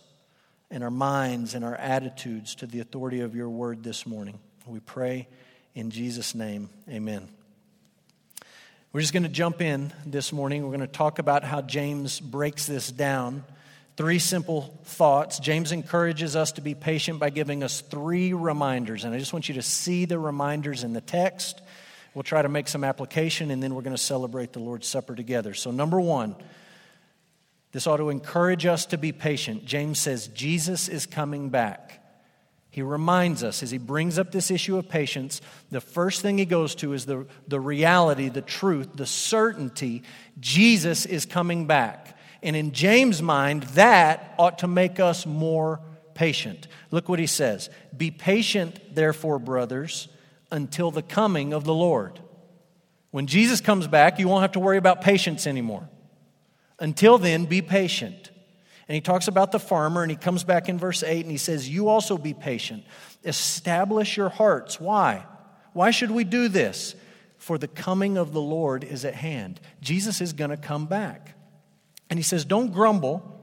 and 0.71 0.83
our 0.83 0.91
minds 0.91 1.55
and 1.55 1.63
our 1.63 1.75
attitudes 1.75 2.55
to 2.55 2.67
the 2.67 2.79
authority 2.79 3.21
of 3.21 3.35
your 3.35 3.49
word 3.49 3.83
this 3.83 4.05
morning. 4.05 4.39
We 4.65 4.79
pray 4.79 5.27
in 5.75 5.91
Jesus' 5.91 6.33
name. 6.33 6.69
Amen. 6.89 7.27
We're 8.91 9.01
just 9.01 9.13
going 9.13 9.23
to 9.23 9.29
jump 9.29 9.61
in 9.61 9.91
this 10.05 10.31
morning. 10.31 10.63
We're 10.63 10.69
going 10.69 10.79
to 10.79 10.87
talk 10.87 11.19
about 11.19 11.43
how 11.43 11.61
James 11.61 12.19
breaks 12.19 12.65
this 12.65 12.89
down. 12.89 13.43
Three 13.97 14.19
simple 14.19 14.79
thoughts. 14.85 15.39
James 15.39 15.71
encourages 15.71 16.35
us 16.35 16.53
to 16.53 16.61
be 16.61 16.75
patient 16.75 17.19
by 17.19 17.29
giving 17.29 17.61
us 17.61 17.81
three 17.81 18.33
reminders. 18.33 19.03
And 19.03 19.13
I 19.13 19.19
just 19.19 19.33
want 19.33 19.49
you 19.49 19.55
to 19.55 19.61
see 19.61 20.05
the 20.05 20.17
reminders 20.17 20.83
in 20.83 20.93
the 20.93 21.01
text. 21.01 21.61
We'll 22.13 22.23
try 22.23 22.41
to 22.41 22.49
make 22.49 22.69
some 22.69 22.85
application, 22.85 23.51
and 23.51 23.61
then 23.61 23.75
we're 23.75 23.81
going 23.81 23.95
to 23.95 24.01
celebrate 24.01 24.53
the 24.53 24.59
Lord's 24.59 24.87
Supper 24.87 25.13
together. 25.13 25.53
So, 25.53 25.71
number 25.71 25.99
one, 25.99 26.37
this 27.75 27.87
ought 27.87 27.97
to 27.97 28.09
encourage 28.09 28.65
us 28.65 28.85
to 28.85 28.97
be 28.97 29.11
patient. 29.11 29.65
James 29.65 29.99
says, 29.99 30.29
Jesus 30.29 30.87
is 30.87 31.05
coming 31.05 31.49
back. 31.49 32.01
He 32.69 32.81
reminds 32.81 33.43
us 33.43 33.61
as 33.63 33.69
he 33.69 33.77
brings 33.77 34.17
up 34.17 34.31
this 34.31 34.49
issue 34.49 34.77
of 34.77 34.87
patience, 34.87 35.41
the 35.71 35.81
first 35.81 36.21
thing 36.21 36.37
he 36.37 36.45
goes 36.45 36.73
to 36.75 36.93
is 36.93 37.05
the, 37.05 37.27
the 37.49 37.59
reality, 37.59 38.29
the 38.29 38.41
truth, 38.41 38.93
the 38.93 39.05
certainty 39.05 40.03
Jesus 40.39 41.05
is 41.05 41.25
coming 41.25 41.67
back. 41.67 42.17
And 42.41 42.55
in 42.55 42.71
James' 42.71 43.21
mind, 43.21 43.63
that 43.73 44.35
ought 44.39 44.59
to 44.59 44.67
make 44.67 45.01
us 45.01 45.25
more 45.25 45.81
patient. 46.13 46.69
Look 46.91 47.09
what 47.09 47.19
he 47.19 47.27
says 47.27 47.69
Be 47.97 48.09
patient, 48.09 48.95
therefore, 48.95 49.37
brothers, 49.37 50.07
until 50.49 50.91
the 50.91 51.03
coming 51.03 51.51
of 51.51 51.65
the 51.65 51.73
Lord. 51.73 52.21
When 53.11 53.27
Jesus 53.27 53.59
comes 53.59 53.85
back, 53.85 54.17
you 54.17 54.29
won't 54.29 54.43
have 54.43 54.53
to 54.53 54.61
worry 54.61 54.77
about 54.77 55.01
patience 55.01 55.45
anymore. 55.45 55.89
Until 56.79 57.17
then, 57.17 57.45
be 57.45 57.61
patient. 57.61 58.31
And 58.87 58.95
he 58.95 59.01
talks 59.01 59.27
about 59.27 59.51
the 59.51 59.59
farmer, 59.59 60.03
and 60.03 60.11
he 60.11 60.17
comes 60.17 60.43
back 60.43 60.69
in 60.69 60.77
verse 60.77 61.01
8 61.01 61.21
and 61.21 61.31
he 61.31 61.37
says, 61.37 61.67
You 61.67 61.87
also 61.89 62.17
be 62.17 62.33
patient. 62.33 62.83
Establish 63.23 64.15
your 64.17 64.29
hearts. 64.29 64.79
Why? 64.79 65.25
Why 65.73 65.91
should 65.91 66.11
we 66.11 66.23
do 66.23 66.47
this? 66.47 66.95
For 67.37 67.57
the 67.57 67.67
coming 67.67 68.17
of 68.17 68.33
the 68.33 68.41
Lord 68.41 68.83
is 68.83 69.05
at 69.05 69.15
hand. 69.15 69.59
Jesus 69.81 70.21
is 70.21 70.33
going 70.33 70.51
to 70.51 70.57
come 70.57 70.85
back. 70.85 71.35
And 72.09 72.17
he 72.19 72.23
says, 72.23 72.45
Don't 72.45 72.71
grumble 72.71 73.34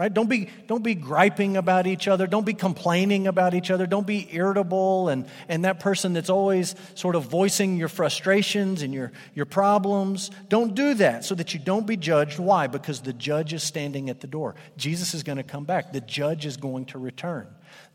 right? 0.00 0.14
Don't 0.14 0.30
be 0.30 0.48
don't 0.66 0.82
be 0.82 0.94
griping 0.94 1.58
about 1.58 1.86
each 1.86 2.08
other. 2.08 2.26
Don't 2.26 2.46
be 2.46 2.54
complaining 2.54 3.26
about 3.26 3.52
each 3.52 3.70
other. 3.70 3.86
Don't 3.86 4.06
be 4.06 4.26
irritable 4.34 5.10
and 5.10 5.26
and 5.46 5.66
that 5.66 5.78
person 5.78 6.14
that's 6.14 6.30
always 6.30 6.74
sort 6.94 7.16
of 7.16 7.24
voicing 7.24 7.76
your 7.76 7.88
frustrations 7.88 8.80
and 8.80 8.94
your 8.94 9.12
your 9.34 9.44
problems. 9.44 10.30
Don't 10.48 10.74
do 10.74 10.94
that 10.94 11.26
so 11.26 11.34
that 11.34 11.52
you 11.52 11.60
don't 11.60 11.86
be 11.86 11.98
judged. 11.98 12.38
Why? 12.38 12.66
Because 12.66 13.02
the 13.02 13.12
judge 13.12 13.52
is 13.52 13.62
standing 13.62 14.08
at 14.08 14.20
the 14.20 14.26
door. 14.26 14.54
Jesus 14.78 15.12
is 15.12 15.22
going 15.22 15.36
to 15.36 15.44
come 15.44 15.64
back. 15.64 15.92
The 15.92 16.00
judge 16.00 16.46
is 16.46 16.56
going 16.56 16.86
to 16.86 16.98
return. 16.98 17.46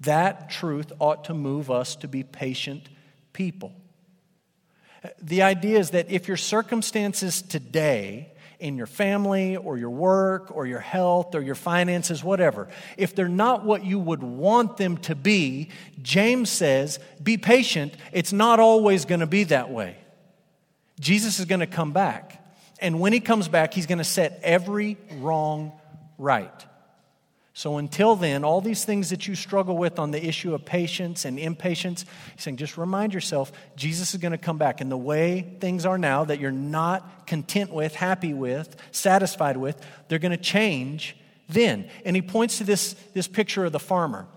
That 0.02 0.52
truth 0.52 0.92
ought 1.00 1.24
to 1.24 1.34
move 1.34 1.72
us 1.72 1.96
to 1.98 2.08
be 2.08 2.22
patient 2.22 2.88
people. 3.34 3.74
The 5.20 5.42
idea 5.42 5.80
is 5.80 5.90
that 5.90 6.12
if 6.12 6.28
your 6.28 6.38
circumstances 6.38 7.42
today 7.42 8.35
in 8.60 8.78
your 8.78 8.88
family 8.88 9.58
or 9.58 9.78
your 9.78 9.90
work 9.90 10.56
or 10.56 10.66
your 10.66 10.80
health 10.80 11.36
or 11.36 11.42
your 11.42 11.56
finances, 11.56 12.24
whatever, 12.24 12.68
if 12.98 13.16
they're 13.16 13.28
not 13.28 13.66
what 13.66 13.84
you 13.84 14.00
would 14.00 14.24
want 14.24 14.78
them 14.78 14.98
to 14.98 15.16
be, 15.16 15.70
James 16.02 16.50
says, 16.50 17.00
be 17.22 17.38
patient. 17.38 17.94
It's 18.12 18.34
not 18.34 18.60
always 18.60 19.06
going 19.06 19.22
to 19.22 19.28
be 19.28 19.46
that 19.46 19.70
way. 19.70 19.98
Jesus 21.00 21.40
is 21.40 21.46
going 21.46 21.60
to 21.60 21.68
come 21.68 21.92
back. 21.92 22.42
And 22.80 23.00
when 23.00 23.14
he 23.14 23.20
comes 23.20 23.48
back, 23.48 23.74
he's 23.74 23.86
going 23.86 24.00
to 24.00 24.04
set 24.04 24.40
every 24.44 24.98
wrong 25.20 25.74
right. 26.18 26.66
So 27.58 27.78
until 27.78 28.18
then, 28.18 28.44
all 28.44 28.60
these 28.60 28.84
things 28.84 29.12
that 29.12 29.30
you 29.30 29.34
struggle 29.34 29.78
with 29.78 29.98
on 29.98 30.12
the 30.12 30.24
issue 30.24 30.54
of 30.54 30.66
patience 30.66 31.24
and 31.24 31.40
impatience, 31.40 32.04
he's 32.34 32.44
saying 32.44 32.58
just 32.58 32.78
remind 32.78 33.14
yourself 33.14 33.50
Jesus 33.78 34.14
is 34.14 34.20
going 34.20 34.34
to 34.34 34.38
come 34.38 34.58
back. 34.58 34.82
And 34.82 34.92
the 34.92 34.98
way 34.98 35.56
things 35.62 35.86
are 35.86 35.98
now 35.98 36.26
that 36.26 36.42
you're 36.42 36.52
not 36.52 37.26
content 37.26 37.72
with, 37.72 37.96
happy 37.96 38.34
with, 38.34 38.76
satisfied 38.92 39.56
with, 39.56 39.82
they're 40.10 40.20
going 40.20 40.32
to 40.32 40.38
change 40.38 41.16
then. 41.48 41.90
And 42.04 42.14
he 42.14 42.22
points 42.22 42.58
to 42.58 42.66
this, 42.66 42.94
this 43.14 43.30
picture 43.30 43.64
of 43.64 43.72
the 43.72 43.80
farmer. 43.80 44.28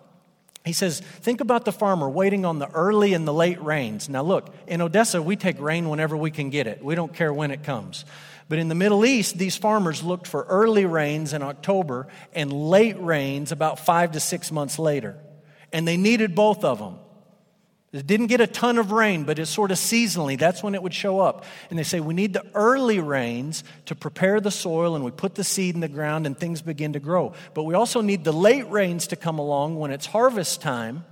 He 0.65 0.73
says, 0.73 1.01
Think 1.01 1.41
about 1.41 1.65
the 1.65 1.73
farmer 1.73 2.09
waiting 2.09 2.45
on 2.45 2.61
the 2.61 2.71
early 2.71 3.15
and 3.15 3.27
the 3.27 3.35
late 3.35 3.61
rains. 3.61 4.09
Now, 4.09 4.23
look, 4.23 4.55
in 4.69 4.81
Odessa, 4.81 5.21
we 5.21 5.35
take 5.35 5.61
rain 5.61 5.89
whenever 5.89 6.17
we 6.17 6.31
can 6.31 6.51
get 6.51 6.69
it, 6.69 6.85
we 6.85 6.95
don't 6.95 7.13
care 7.13 7.33
when 7.33 7.51
it 7.51 7.65
comes. 7.65 8.05
But 8.49 8.59
in 8.59 8.69
the 8.69 8.75
Middle 8.75 9.05
East, 9.05 9.37
these 9.37 9.57
farmers 9.57 10.03
looked 10.03 10.27
for 10.27 10.45
early 10.45 10.87
rains 10.87 11.33
in 11.35 11.43
October 11.43 12.07
and 12.33 12.53
late 12.53 12.99
rains 12.99 13.53
about 13.53 13.79
five 13.79 14.13
to 14.13 14.21
six 14.21 14.51
months 14.51 14.79
later. 14.79 15.17
And 15.73 15.87
they 15.87 15.99
needed 15.99 16.35
both 16.35 16.65
of 16.65 16.79
them. 16.79 16.99
It 17.91 18.07
didn't 18.07 18.27
get 18.27 18.43
a 18.43 18.47
ton 18.47 18.77
of 18.77 18.93
rain, 18.93 19.25
but 19.25 19.39
it's 19.39 19.51
sort 19.51 19.71
of 19.71 19.79
seasonally. 19.79 20.39
That's 20.39 20.63
when 20.63 20.75
it 20.75 20.83
would 20.83 20.93
show 20.93 21.21
up. 21.21 21.45
And 21.71 21.79
they 21.79 21.83
say, 21.83 22.01
we 22.01 22.13
need 22.13 22.35
the 22.35 22.45
early 22.55 23.01
rains 23.01 23.65
to 23.87 23.95
prepare 23.95 24.41
the 24.41 24.51
soil, 24.51 24.95
and 24.95 25.05
we 25.05 25.11
put 25.11 25.35
the 25.35 25.45
seed 25.45 25.75
in 25.75 25.81
the 25.81 25.89
ground, 25.89 26.27
and 26.27 26.39
things 26.39 26.61
begin 26.61 26.93
to 26.93 27.01
grow. 27.01 27.33
But 27.55 27.63
we 27.63 27.75
also 27.75 28.03
need 28.03 28.25
the 28.25 28.33
late 28.33 28.69
rains 28.71 29.07
to 29.09 29.17
come 29.17 29.39
along 29.39 29.79
when 29.79 29.91
it's 29.91 30.05
harvest 30.05 30.61
time 30.61 31.07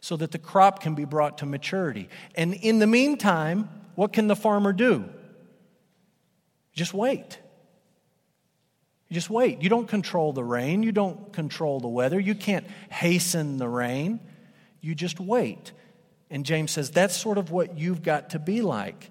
so 0.00 0.16
that 0.16 0.30
the 0.30 0.38
crop 0.38 0.80
can 0.80 0.94
be 0.94 1.04
brought 1.04 1.38
to 1.38 1.46
maturity. 1.46 2.08
And 2.36 2.54
in 2.54 2.78
the 2.78 2.86
meantime, 2.86 3.68
what 3.96 4.12
can 4.12 4.28
the 4.28 4.36
farmer 4.36 4.72
do? 4.72 5.08
Just 6.76 6.94
wait. 6.94 7.40
Just 9.10 9.30
wait. 9.30 9.62
You 9.62 9.68
don't 9.68 9.88
control 9.88 10.32
the 10.32 10.44
rain. 10.44 10.82
You 10.82 10.92
don't 10.92 11.32
control 11.32 11.80
the 11.80 11.88
weather. 11.88 12.20
You 12.20 12.34
can't 12.34 12.66
hasten 12.90 13.56
the 13.56 13.68
rain. 13.68 14.20
You 14.80 14.94
just 14.94 15.18
wait. 15.18 15.72
And 16.30 16.44
James 16.44 16.72
says 16.72 16.90
that's 16.90 17.16
sort 17.16 17.38
of 17.38 17.50
what 17.50 17.78
you've 17.78 18.02
got 18.02 18.30
to 18.30 18.38
be 18.38 18.60
like. 18.60 19.10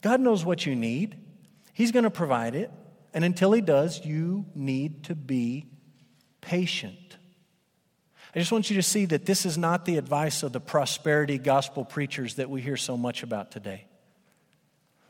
God 0.00 0.20
knows 0.20 0.44
what 0.44 0.64
you 0.66 0.74
need, 0.74 1.16
He's 1.72 1.92
going 1.92 2.04
to 2.04 2.10
provide 2.10 2.54
it. 2.54 2.70
And 3.14 3.24
until 3.24 3.52
He 3.52 3.60
does, 3.60 4.04
you 4.04 4.46
need 4.54 5.04
to 5.04 5.14
be 5.14 5.66
patient. 6.40 6.96
I 8.34 8.38
just 8.38 8.52
want 8.52 8.70
you 8.70 8.76
to 8.76 8.82
see 8.82 9.04
that 9.06 9.26
this 9.26 9.44
is 9.44 9.58
not 9.58 9.84
the 9.84 9.98
advice 9.98 10.42
of 10.42 10.52
the 10.52 10.60
prosperity 10.60 11.36
gospel 11.36 11.84
preachers 11.84 12.36
that 12.36 12.48
we 12.48 12.62
hear 12.62 12.78
so 12.78 12.96
much 12.96 13.22
about 13.22 13.50
today. 13.50 13.86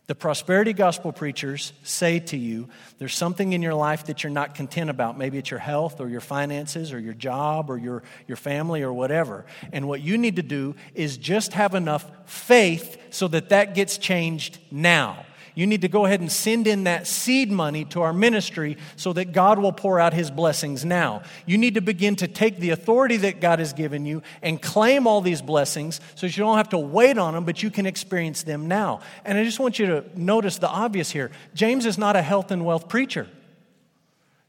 The 0.08 0.14
prosperity 0.16 0.72
gospel 0.72 1.12
preachers 1.12 1.72
say 1.84 2.18
to 2.18 2.36
you, 2.36 2.68
there's 2.98 3.14
something 3.14 3.52
in 3.52 3.62
your 3.62 3.74
life 3.74 4.06
that 4.06 4.22
you're 4.24 4.32
not 4.32 4.56
content 4.56 4.90
about. 4.90 5.16
Maybe 5.16 5.38
it's 5.38 5.50
your 5.50 5.60
health 5.60 6.00
or 6.00 6.08
your 6.08 6.20
finances 6.20 6.92
or 6.92 6.98
your 6.98 7.14
job 7.14 7.70
or 7.70 7.78
your, 7.78 8.02
your 8.26 8.36
family 8.36 8.82
or 8.82 8.92
whatever. 8.92 9.46
And 9.72 9.86
what 9.86 10.00
you 10.00 10.18
need 10.18 10.36
to 10.36 10.42
do 10.42 10.74
is 10.94 11.16
just 11.16 11.52
have 11.52 11.74
enough 11.74 12.10
faith 12.26 13.00
so 13.10 13.28
that 13.28 13.50
that 13.50 13.76
gets 13.76 13.96
changed 13.96 14.58
now. 14.72 15.24
You 15.54 15.66
need 15.66 15.82
to 15.82 15.88
go 15.88 16.06
ahead 16.06 16.20
and 16.20 16.32
send 16.32 16.66
in 16.66 16.84
that 16.84 17.06
seed 17.06 17.50
money 17.50 17.84
to 17.86 18.02
our 18.02 18.12
ministry 18.12 18.78
so 18.96 19.12
that 19.12 19.32
God 19.32 19.58
will 19.58 19.72
pour 19.72 20.00
out 20.00 20.14
his 20.14 20.30
blessings 20.30 20.84
now. 20.84 21.22
You 21.44 21.58
need 21.58 21.74
to 21.74 21.80
begin 21.82 22.16
to 22.16 22.28
take 22.28 22.58
the 22.58 22.70
authority 22.70 23.18
that 23.18 23.40
God 23.40 23.58
has 23.58 23.72
given 23.72 24.06
you 24.06 24.22
and 24.40 24.60
claim 24.60 25.06
all 25.06 25.20
these 25.20 25.42
blessings 25.42 26.00
so 26.14 26.26
that 26.26 26.36
you 26.36 26.42
don't 26.42 26.56
have 26.56 26.70
to 26.70 26.78
wait 26.78 27.18
on 27.18 27.34
them, 27.34 27.44
but 27.44 27.62
you 27.62 27.70
can 27.70 27.84
experience 27.84 28.42
them 28.44 28.66
now. 28.66 29.00
And 29.24 29.36
I 29.36 29.44
just 29.44 29.60
want 29.60 29.78
you 29.78 29.86
to 29.86 30.04
notice 30.14 30.58
the 30.58 30.68
obvious 30.68 31.10
here 31.10 31.30
James 31.54 31.84
is 31.84 31.98
not 31.98 32.16
a 32.16 32.22
health 32.22 32.50
and 32.50 32.64
wealth 32.64 32.88
preacher. 32.88 33.28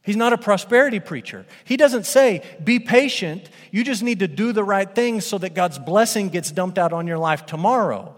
He's 0.03 0.17
not 0.17 0.33
a 0.33 0.37
prosperity 0.37 0.99
preacher. 0.99 1.45
He 1.63 1.77
doesn't 1.77 2.05
say, 2.05 2.43
be 2.61 2.79
patient. 2.79 3.49
You 3.71 3.85
just 3.85 4.03
need 4.03 4.19
to 4.19 4.27
do 4.27 4.51
the 4.51 4.63
right 4.63 4.93
things 4.93 5.25
so 5.25 5.37
that 5.37 5.53
God's 5.53 5.79
blessing 5.79 6.27
gets 6.27 6.51
dumped 6.51 6.77
out 6.77 6.91
on 6.91 7.07
your 7.07 7.17
life 7.17 7.45
tomorrow. 7.45 8.13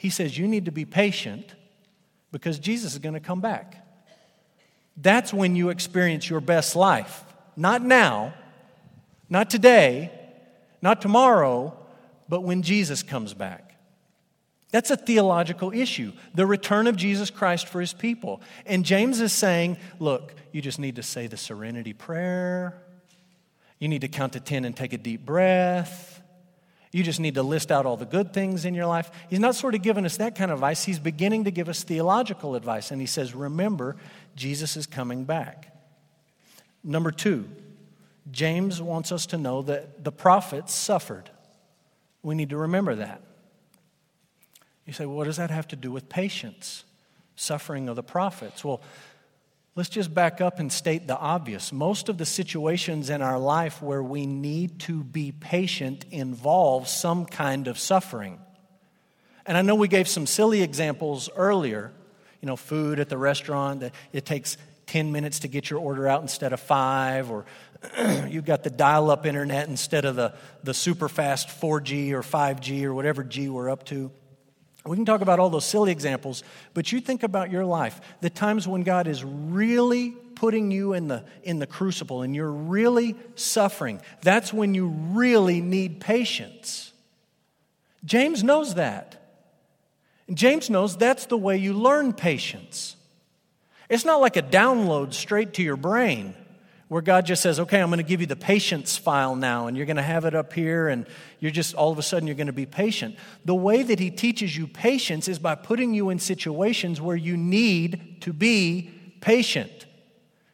He 0.00 0.08
says 0.08 0.38
you 0.38 0.48
need 0.48 0.64
to 0.64 0.72
be 0.72 0.86
patient 0.86 1.54
because 2.32 2.58
Jesus 2.58 2.94
is 2.94 2.98
going 3.00 3.12
to 3.12 3.20
come 3.20 3.42
back. 3.42 3.86
That's 4.96 5.30
when 5.30 5.56
you 5.56 5.68
experience 5.68 6.30
your 6.30 6.40
best 6.40 6.74
life. 6.74 7.22
Not 7.54 7.82
now, 7.82 8.32
not 9.28 9.50
today, 9.50 10.10
not 10.80 11.02
tomorrow, 11.02 11.76
but 12.30 12.44
when 12.44 12.62
Jesus 12.62 13.02
comes 13.02 13.34
back. 13.34 13.74
That's 14.70 14.90
a 14.90 14.96
theological 14.96 15.70
issue, 15.70 16.12
the 16.34 16.46
return 16.46 16.86
of 16.86 16.96
Jesus 16.96 17.28
Christ 17.28 17.68
for 17.68 17.78
his 17.78 17.92
people. 17.92 18.40
And 18.64 18.86
James 18.86 19.20
is 19.20 19.34
saying, 19.34 19.76
look, 19.98 20.32
you 20.50 20.62
just 20.62 20.78
need 20.78 20.96
to 20.96 21.02
say 21.02 21.26
the 21.26 21.36
serenity 21.36 21.92
prayer. 21.92 22.80
You 23.78 23.88
need 23.88 24.00
to 24.00 24.08
count 24.08 24.32
to 24.32 24.40
10 24.40 24.64
and 24.64 24.74
take 24.74 24.94
a 24.94 24.98
deep 24.98 25.26
breath. 25.26 26.19
You 26.92 27.02
just 27.04 27.20
need 27.20 27.34
to 27.34 27.42
list 27.42 27.70
out 27.70 27.86
all 27.86 27.96
the 27.96 28.04
good 28.04 28.32
things 28.32 28.64
in 28.64 28.74
your 28.74 28.86
life. 28.86 29.10
He's 29.28 29.38
not 29.38 29.54
sort 29.54 29.74
of 29.74 29.82
giving 29.82 30.04
us 30.04 30.16
that 30.16 30.34
kind 30.34 30.50
of 30.50 30.56
advice. 30.56 30.84
He's 30.84 30.98
beginning 30.98 31.44
to 31.44 31.50
give 31.50 31.68
us 31.68 31.84
theological 31.84 32.56
advice. 32.56 32.90
And 32.90 33.00
he 33.00 33.06
says, 33.06 33.34
Remember, 33.34 33.96
Jesus 34.34 34.76
is 34.76 34.86
coming 34.86 35.24
back. 35.24 35.76
Number 36.82 37.10
two, 37.10 37.48
James 38.30 38.82
wants 38.82 39.12
us 39.12 39.26
to 39.26 39.38
know 39.38 39.62
that 39.62 40.04
the 40.04 40.12
prophets 40.12 40.74
suffered. 40.74 41.30
We 42.22 42.34
need 42.34 42.50
to 42.50 42.56
remember 42.56 42.96
that. 42.96 43.22
You 44.86 44.92
say, 44.92 45.06
well, 45.06 45.16
what 45.16 45.24
does 45.24 45.36
that 45.36 45.50
have 45.50 45.68
to 45.68 45.76
do 45.76 45.92
with 45.92 46.08
patience? 46.08 46.84
Suffering 47.36 47.88
of 47.88 47.96
the 47.96 48.02
prophets. 48.02 48.64
Well, 48.64 48.80
Let's 49.76 49.88
just 49.88 50.12
back 50.12 50.40
up 50.40 50.58
and 50.58 50.70
state 50.70 51.06
the 51.06 51.16
obvious. 51.16 51.72
Most 51.72 52.08
of 52.08 52.18
the 52.18 52.26
situations 52.26 53.08
in 53.08 53.22
our 53.22 53.38
life 53.38 53.80
where 53.80 54.02
we 54.02 54.26
need 54.26 54.80
to 54.80 55.04
be 55.04 55.30
patient 55.30 56.04
involve 56.10 56.88
some 56.88 57.24
kind 57.24 57.68
of 57.68 57.78
suffering. 57.78 58.40
And 59.46 59.56
I 59.56 59.62
know 59.62 59.76
we 59.76 59.88
gave 59.88 60.08
some 60.08 60.26
silly 60.26 60.62
examples 60.62 61.28
earlier. 61.36 61.92
You 62.40 62.46
know, 62.46 62.56
food 62.56 62.98
at 62.98 63.08
the 63.08 63.18
restaurant, 63.18 63.80
that 63.80 63.94
it 64.12 64.24
takes 64.24 64.56
10 64.86 65.12
minutes 65.12 65.40
to 65.40 65.48
get 65.48 65.70
your 65.70 65.78
order 65.78 66.08
out 66.08 66.20
instead 66.20 66.52
of 66.52 66.58
five, 66.58 67.30
or 67.30 67.46
you've 68.28 68.44
got 68.44 68.64
the 68.64 68.70
dial 68.70 69.08
up 69.10 69.24
internet 69.24 69.68
instead 69.68 70.04
of 70.04 70.16
the, 70.16 70.34
the 70.64 70.74
super 70.74 71.08
fast 71.08 71.48
4G 71.48 72.10
or 72.10 72.22
5G 72.22 72.82
or 72.82 72.92
whatever 72.92 73.22
G 73.22 73.48
we're 73.48 73.70
up 73.70 73.84
to. 73.84 74.10
We 74.84 74.96
can 74.96 75.04
talk 75.04 75.20
about 75.20 75.38
all 75.38 75.50
those 75.50 75.66
silly 75.66 75.92
examples, 75.92 76.42
but 76.72 76.90
you 76.90 77.00
think 77.00 77.22
about 77.22 77.50
your 77.50 77.64
life, 77.64 78.00
the 78.20 78.30
times 78.30 78.66
when 78.66 78.82
God 78.82 79.06
is 79.06 79.22
really 79.22 80.12
putting 80.34 80.70
you 80.70 80.94
in 80.94 81.08
the, 81.08 81.24
in 81.42 81.58
the 81.58 81.66
crucible 81.66 82.22
and 82.22 82.34
you're 82.34 82.50
really 82.50 83.14
suffering. 83.34 84.00
That's 84.22 84.54
when 84.54 84.74
you 84.74 84.86
really 84.86 85.60
need 85.60 86.00
patience. 86.00 86.92
James 88.06 88.42
knows 88.42 88.76
that. 88.76 89.16
James 90.32 90.70
knows 90.70 90.96
that's 90.96 91.26
the 91.26 91.36
way 91.36 91.58
you 91.58 91.74
learn 91.74 92.14
patience. 92.14 92.96
It's 93.90 94.04
not 94.06 94.20
like 94.20 94.36
a 94.36 94.42
download 94.42 95.12
straight 95.12 95.54
to 95.54 95.62
your 95.62 95.76
brain 95.76 96.34
where 96.90 97.00
God 97.00 97.24
just 97.24 97.40
says, 97.40 97.60
okay, 97.60 97.80
I'm 97.80 97.88
going 97.88 97.98
to 97.98 98.02
give 98.02 98.20
you 98.20 98.26
the 98.26 98.34
patience 98.34 98.96
file 98.96 99.36
now, 99.36 99.68
and 99.68 99.76
you're 99.76 99.86
going 99.86 99.94
to 99.94 100.02
have 100.02 100.24
it 100.24 100.34
up 100.34 100.52
here, 100.52 100.88
and 100.88 101.06
you're 101.38 101.52
just 101.52 101.72
all 101.76 101.92
of 101.92 102.00
a 102.00 102.02
sudden 102.02 102.26
you're 102.26 102.34
going 102.34 102.48
to 102.48 102.52
be 102.52 102.66
patient. 102.66 103.14
The 103.44 103.54
way 103.54 103.84
that 103.84 104.00
He 104.00 104.10
teaches 104.10 104.56
you 104.56 104.66
patience 104.66 105.28
is 105.28 105.38
by 105.38 105.54
putting 105.54 105.94
you 105.94 106.10
in 106.10 106.18
situations 106.18 107.00
where 107.00 107.14
you 107.14 107.36
need 107.36 108.16
to 108.22 108.32
be 108.32 108.90
patient. 109.20 109.86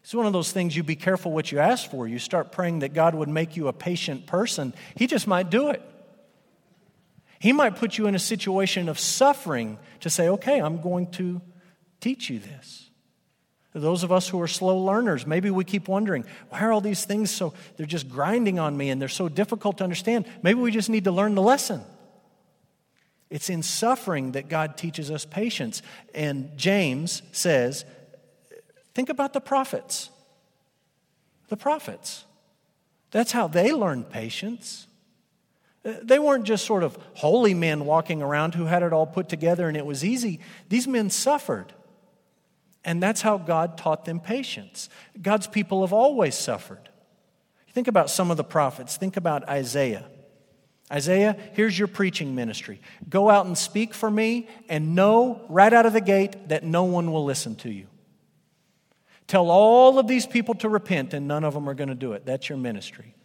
It's 0.02 0.12
one 0.12 0.26
of 0.26 0.34
those 0.34 0.52
things 0.52 0.76
you 0.76 0.82
be 0.82 0.94
careful 0.94 1.32
what 1.32 1.50
you 1.50 1.58
ask 1.58 1.90
for. 1.90 2.06
You 2.06 2.18
start 2.18 2.52
praying 2.52 2.80
that 2.80 2.92
God 2.92 3.14
would 3.14 3.30
make 3.30 3.56
you 3.56 3.68
a 3.68 3.72
patient 3.72 4.26
person, 4.26 4.74
He 4.94 5.06
just 5.06 5.26
might 5.26 5.48
do 5.48 5.70
it. 5.70 5.82
He 7.38 7.54
might 7.54 7.76
put 7.76 7.96
you 7.96 8.08
in 8.08 8.14
a 8.14 8.18
situation 8.18 8.90
of 8.90 8.98
suffering 8.98 9.78
to 10.00 10.10
say, 10.10 10.28
okay, 10.28 10.60
I'm 10.60 10.82
going 10.82 11.10
to 11.12 11.40
teach 11.98 12.28
you 12.28 12.40
this. 12.40 12.85
Those 13.78 14.02
of 14.04 14.10
us 14.10 14.26
who 14.26 14.40
are 14.40 14.48
slow 14.48 14.78
learners, 14.78 15.26
maybe 15.26 15.50
we 15.50 15.62
keep 15.62 15.86
wondering, 15.86 16.24
why 16.48 16.60
are 16.60 16.72
all 16.72 16.80
these 16.80 17.04
things 17.04 17.30
so, 17.30 17.52
they're 17.76 17.84
just 17.84 18.08
grinding 18.08 18.58
on 18.58 18.74
me 18.74 18.88
and 18.88 19.00
they're 19.00 19.08
so 19.08 19.28
difficult 19.28 19.78
to 19.78 19.84
understand? 19.84 20.24
Maybe 20.42 20.58
we 20.58 20.70
just 20.70 20.88
need 20.88 21.04
to 21.04 21.12
learn 21.12 21.34
the 21.34 21.42
lesson. 21.42 21.82
It's 23.28 23.50
in 23.50 23.62
suffering 23.62 24.32
that 24.32 24.48
God 24.48 24.78
teaches 24.78 25.10
us 25.10 25.26
patience. 25.26 25.82
And 26.14 26.56
James 26.56 27.20
says, 27.32 27.84
think 28.94 29.10
about 29.10 29.34
the 29.34 29.42
prophets. 29.42 30.08
The 31.48 31.56
prophets. 31.58 32.24
That's 33.10 33.32
how 33.32 33.46
they 33.46 33.72
learned 33.72 34.08
patience. 34.08 34.86
Uh, 35.84 35.94
they 36.02 36.18
weren't 36.18 36.44
just 36.44 36.64
sort 36.64 36.82
of 36.82 36.96
holy 37.12 37.52
men 37.52 37.84
walking 37.84 38.22
around 38.22 38.54
who 38.54 38.64
had 38.64 38.82
it 38.82 38.94
all 38.94 39.06
put 39.06 39.28
together 39.28 39.68
and 39.68 39.76
it 39.76 39.84
was 39.84 40.02
easy. 40.02 40.40
These 40.70 40.88
men 40.88 41.10
suffered. 41.10 41.74
And 42.86 43.02
that's 43.02 43.20
how 43.20 43.36
God 43.36 43.76
taught 43.76 44.04
them 44.04 44.20
patience. 44.20 44.88
God's 45.20 45.48
people 45.48 45.82
have 45.82 45.92
always 45.92 46.36
suffered. 46.36 46.88
Think 47.72 47.88
about 47.88 48.08
some 48.08 48.30
of 48.30 48.38
the 48.38 48.44
prophets. 48.44 48.96
Think 48.96 49.16
about 49.18 49.46
Isaiah. 49.48 50.06
Isaiah, 50.90 51.36
here's 51.54 51.76
your 51.76 51.88
preaching 51.88 52.36
ministry. 52.36 52.80
Go 53.10 53.28
out 53.28 53.44
and 53.44 53.58
speak 53.58 53.92
for 53.92 54.08
me 54.08 54.48
and 54.68 54.94
know 54.94 55.42
right 55.48 55.72
out 55.72 55.84
of 55.84 55.92
the 55.92 56.00
gate 56.00 56.48
that 56.48 56.62
no 56.62 56.84
one 56.84 57.10
will 57.10 57.24
listen 57.24 57.56
to 57.56 57.70
you. 57.70 57.88
Tell 59.26 59.50
all 59.50 59.98
of 59.98 60.06
these 60.06 60.24
people 60.24 60.54
to 60.54 60.68
repent, 60.68 61.12
and 61.12 61.26
none 61.26 61.42
of 61.42 61.52
them 61.52 61.68
are 61.68 61.74
going 61.74 61.88
to 61.88 61.96
do 61.96 62.12
it. 62.12 62.24
That's 62.24 62.48
your 62.48 62.56
ministry. 62.56 63.16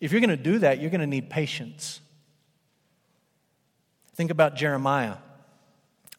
If 0.00 0.10
you're 0.10 0.22
going 0.22 0.30
to 0.30 0.36
do 0.38 0.60
that, 0.60 0.80
you're 0.80 0.88
going 0.88 1.02
to 1.02 1.06
need 1.06 1.28
patience. 1.28 2.00
Think 4.14 4.30
about 4.30 4.56
Jeremiah, 4.56 5.16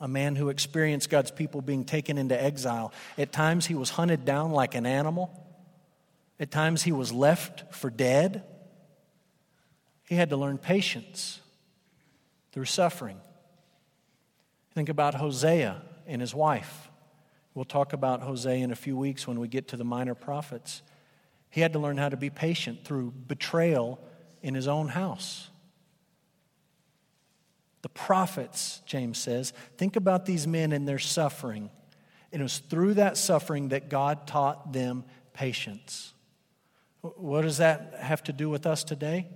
a 0.01 0.07
man 0.07 0.35
who 0.35 0.49
experienced 0.49 1.09
God's 1.09 1.31
people 1.31 1.61
being 1.61 1.85
taken 1.85 2.17
into 2.17 2.41
exile. 2.41 2.91
At 3.17 3.31
times, 3.31 3.67
he 3.67 3.75
was 3.75 3.91
hunted 3.91 4.25
down 4.25 4.51
like 4.51 4.75
an 4.75 4.85
animal, 4.85 5.31
at 6.41 6.49
times, 6.49 6.81
he 6.81 6.91
was 6.91 7.13
left 7.13 7.71
for 7.71 7.91
dead. 7.91 8.43
He 10.09 10.15
had 10.15 10.31
to 10.31 10.37
learn 10.37 10.57
patience 10.57 11.39
through 12.51 12.65
suffering. 12.65 13.17
Think 14.73 14.89
about 14.89 15.13
Hosea 15.13 15.79
and 16.07 16.19
his 16.19 16.33
wife. 16.33 16.89
We'll 17.53 17.63
talk 17.63 17.93
about 17.93 18.23
Hosea 18.23 18.63
in 18.63 18.71
a 18.71 18.75
few 18.75 18.97
weeks 18.97 19.27
when 19.27 19.39
we 19.39 19.47
get 19.47 19.67
to 19.67 19.77
the 19.77 19.83
minor 19.83 20.15
prophets. 20.15 20.81
He 21.51 21.61
had 21.61 21.73
to 21.73 21.79
learn 21.79 21.97
how 21.97 22.09
to 22.09 22.17
be 22.17 22.31
patient 22.31 22.85
through 22.85 23.13
betrayal 23.27 23.99
in 24.41 24.55
his 24.55 24.67
own 24.67 24.87
house. 24.87 25.50
The 27.81 27.89
prophets, 27.89 28.81
James 28.85 29.17
says, 29.17 29.53
think 29.77 29.95
about 29.95 30.25
these 30.25 30.45
men 30.45 30.71
and 30.71 30.87
their 30.87 30.99
suffering. 30.99 31.69
And 32.31 32.41
it 32.41 32.43
was 32.43 32.59
through 32.59 32.95
that 32.95 33.17
suffering 33.17 33.69
that 33.69 33.89
God 33.89 34.27
taught 34.27 34.71
them 34.71 35.03
patience. 35.33 36.13
What 37.01 37.41
does 37.41 37.57
that 37.57 37.95
have 37.99 38.23
to 38.23 38.33
do 38.33 38.49
with 38.49 38.65
us 38.65 38.83
today? 38.83 39.27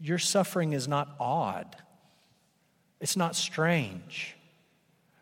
Your 0.00 0.18
suffering 0.18 0.72
is 0.72 0.86
not 0.86 1.16
odd, 1.18 1.76
it's 3.00 3.16
not 3.16 3.34
strange. 3.36 4.34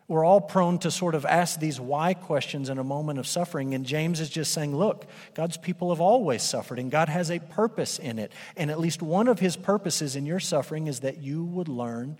We're 0.07 0.23
all 0.23 0.39
prone 0.39 0.79
to 0.79 0.91
sort 0.91 1.15
of 1.15 1.25
ask 1.25 1.59
these 1.59 1.81
why 1.81 2.13
questions 2.13 2.69
in 2.69 2.77
a 2.77 2.83
moment 2.83 3.19
of 3.19 3.27
suffering. 3.27 3.73
And 3.73 3.85
James 3.85 4.21
is 4.21 4.29
just 4.29 4.53
saying, 4.53 4.73
look, 4.73 5.05
God's 5.33 5.57
people 5.57 5.89
have 5.89 5.99
always 5.99 6.41
suffered, 6.43 6.79
and 6.79 6.89
God 6.89 7.09
has 7.09 7.29
a 7.29 7.39
purpose 7.39 7.99
in 7.99 8.17
it. 8.17 8.31
And 8.55 8.71
at 8.71 8.79
least 8.79 9.01
one 9.01 9.27
of 9.27 9.39
his 9.39 9.57
purposes 9.57 10.15
in 10.15 10.25
your 10.25 10.39
suffering 10.39 10.87
is 10.87 11.01
that 11.01 11.17
you 11.21 11.43
would 11.43 11.67
learn 11.67 12.17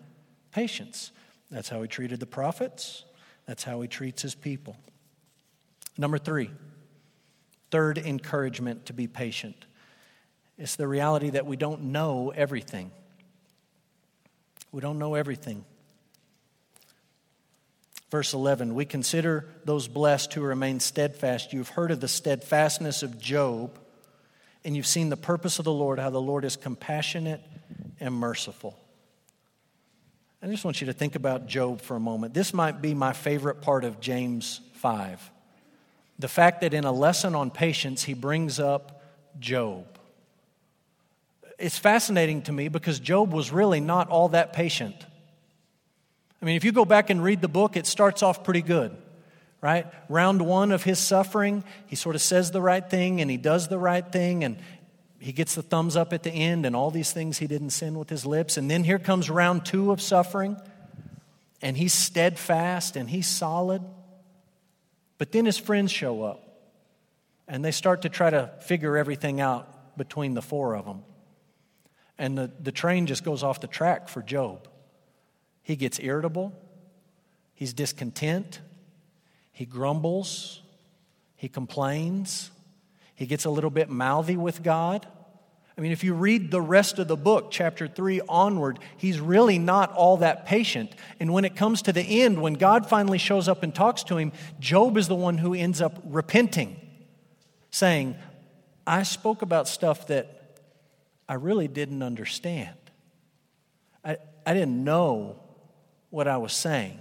patience. 0.52 1.12
That's 1.50 1.70
how 1.70 1.82
he 1.82 1.88
treated 1.88 2.20
the 2.20 2.26
prophets, 2.26 3.06
that's 3.46 3.64
how 3.64 3.80
he 3.80 3.88
treats 3.88 4.22
his 4.22 4.36
people. 4.36 4.76
Number 5.98 6.18
three, 6.18 6.52
third 7.72 7.98
encouragement 7.98 8.88
to 8.88 8.94
be 8.94 9.08
patient. 9.08 9.56
It's 10.58 10.76
the 10.76 10.88
reality 10.88 11.30
that 11.30 11.46
we 11.46 11.56
don't 11.56 11.84
know 11.84 12.34
everything. 12.36 12.92
We 14.74 14.82
don't 14.82 15.00
know 15.00 15.16
everything. 15.16 15.64
Verse 18.10 18.34
11, 18.34 18.74
we 18.74 18.86
consider 18.86 19.46
those 19.66 19.88
blessed 19.88 20.34
who 20.34 20.42
remain 20.42 20.80
steadfast. 20.80 21.52
You've 21.52 21.70
heard 21.70 21.92
of 21.92 22.00
the 22.00 22.08
steadfastness 22.08 23.04
of 23.04 23.20
Job, 23.20 23.78
and 24.64 24.76
you've 24.76 24.88
seen 24.88 25.10
the 25.10 25.18
purpose 25.18 25.60
of 25.60 25.66
the 25.66 25.74
Lord, 25.74 26.00
how 26.00 26.10
the 26.10 26.22
Lord 26.22 26.46
is 26.46 26.56
compassionate 26.56 27.42
and 28.00 28.14
merciful. 28.14 28.80
I 30.42 30.48
just 30.48 30.64
want 30.64 30.80
you 30.80 30.88
to 30.88 30.94
think 30.94 31.16
about 31.16 31.48
Job 31.48 31.82
for 31.82 31.96
a 31.96 32.00
moment. 32.00 32.34
This 32.34 32.54
might 32.54 32.82
be 32.82 32.94
my 32.94 33.12
favorite 33.12 33.62
part 33.62 33.84
of 33.84 34.00
James 34.00 34.62
5. 34.76 35.32
The 36.20 36.28
fact 36.28 36.62
that 36.62 36.74
in 36.74 36.86
a 36.86 36.92
lesson 36.92 37.36
on 37.36 37.52
patience, 37.52 38.04
he 38.04 38.14
brings 38.14 38.60
up 38.60 39.04
Job. 39.40 39.86
It's 41.60 41.78
fascinating 41.78 42.44
to 42.44 42.52
me 42.52 42.70
because 42.70 43.00
Job 43.00 43.34
was 43.34 43.52
really 43.52 43.80
not 43.80 44.10
all 44.10 44.30
that 44.30 44.54
patient. 44.54 44.96
I 46.42 46.46
mean, 46.46 46.56
if 46.56 46.64
you 46.64 46.72
go 46.72 46.86
back 46.86 47.10
and 47.10 47.24
read 47.24 47.42
the 47.42 47.48
book, 47.48 47.76
it 47.76 47.88
starts 47.88 48.22
off 48.22 48.44
pretty 48.44 48.62
good, 48.62 48.96
right? 49.62 49.88
Round 50.10 50.42
one 50.42 50.72
of 50.72 50.84
his 50.84 51.00
suffering, 51.00 51.64
he 51.88 51.96
sort 51.96 52.16
of 52.16 52.22
says 52.22 52.52
the 52.52 52.62
right 52.62 52.88
thing 52.88 53.22
and 53.22 53.30
he 53.30 53.38
does 53.38 53.68
the 53.68 53.80
right 53.80 54.06
thing 54.10 54.44
and 54.44 54.58
he 55.20 55.32
gets 55.32 55.56
the 55.56 55.64
thumbs 55.64 55.96
up 55.96 56.14
at 56.14 56.24
the 56.24 56.32
end 56.32 56.66
and 56.66 56.76
all 56.76 56.92
these 56.92 57.12
things 57.12 57.40
he 57.40 57.48
didn't 57.48 57.72
sin 57.72 57.98
with 57.98 58.10
his 58.10 58.26
lips. 58.26 58.58
And 58.58 58.70
then 58.70 58.84
here 58.84 59.00
comes 59.00 59.30
round 59.30 59.66
two 59.66 59.92
of 59.92 60.00
suffering 60.00 60.58
and 61.62 61.76
he's 61.76 61.94
steadfast 61.94 62.96
and 62.96 63.10
he's 63.10 63.28
solid. 63.28 63.82
But 65.18 65.32
then 65.32 65.46
his 65.46 65.58
friends 65.58 65.92
show 65.92 66.24
up 66.24 66.44
and 67.48 67.66
they 67.66 67.72
start 67.72 68.04
to 68.04 68.10
try 68.10 68.30
to 68.30 68.52
figure 68.62 68.96
everything 68.96 69.42
out 69.42 69.98
between 69.98 70.36
the 70.36 70.42
four 70.44 70.76
of 70.76 70.86
them. 70.86 71.02
And 72.20 72.38
the, 72.38 72.52
the 72.60 72.72
train 72.72 73.08
just 73.08 73.24
goes 73.24 73.42
off 73.42 73.60
the 73.60 73.68
track 73.68 74.10
for 74.10 74.22
Job. 74.22 74.68
He 75.68 75.76
gets 75.76 76.00
irritable, 76.00 76.54
he's 77.54 77.74
discontent, 77.74 78.62
he 79.52 79.66
grumbles, 79.66 80.62
he 81.36 81.50
complains, 81.50 82.52
he 83.16 83.26
gets 83.26 83.44
a 83.44 83.50
little 83.50 83.70
bit 83.70 83.90
mouthy 83.90 84.38
with 84.38 84.64
God. 84.64 85.06
I 85.78 85.82
mean, 85.82 85.92
if 85.92 86.06
you 86.06 86.14
read 86.14 86.52
the 86.52 86.62
rest 86.62 87.00
of 87.00 87.10
the 87.10 87.18
book, 87.18 87.52
chapter 87.52 87.86
3 87.86 88.22
onward, 88.30 88.80
he's 88.96 89.20
really 89.20 89.60
not 89.60 89.92
all 89.92 90.16
that 90.18 90.46
patient. 90.46 90.90
And 91.20 91.34
when 91.34 91.44
it 91.44 91.58
comes 91.58 91.82
to 91.82 91.92
the 91.92 92.22
end, 92.24 92.42
when 92.42 92.54
God 92.54 92.88
finally 92.88 93.18
shows 93.18 93.50
up 93.50 93.62
and 93.62 93.76
talks 93.76 94.04
to 94.04 94.16
him, 94.16 94.32
Job 94.62 94.96
is 94.96 95.10
the 95.10 95.16
one 95.16 95.38
who 95.38 95.54
ends 95.54 95.82
up 95.82 96.02
repenting, 96.06 96.80
saying, 97.72 98.16
I 98.88 99.04
spoke 99.04 99.42
about 99.42 99.68
stuff 99.68 100.08
that 100.08 100.62
I 101.28 101.34
really 101.34 101.68
didn't 101.68 102.04
understand. 102.04 102.78
I, 104.06 104.16
I 104.46 104.54
didn't 104.54 104.82
know 104.82 105.42
what 106.18 106.28
I 106.28 106.38
was 106.38 106.52
saying. 106.52 107.00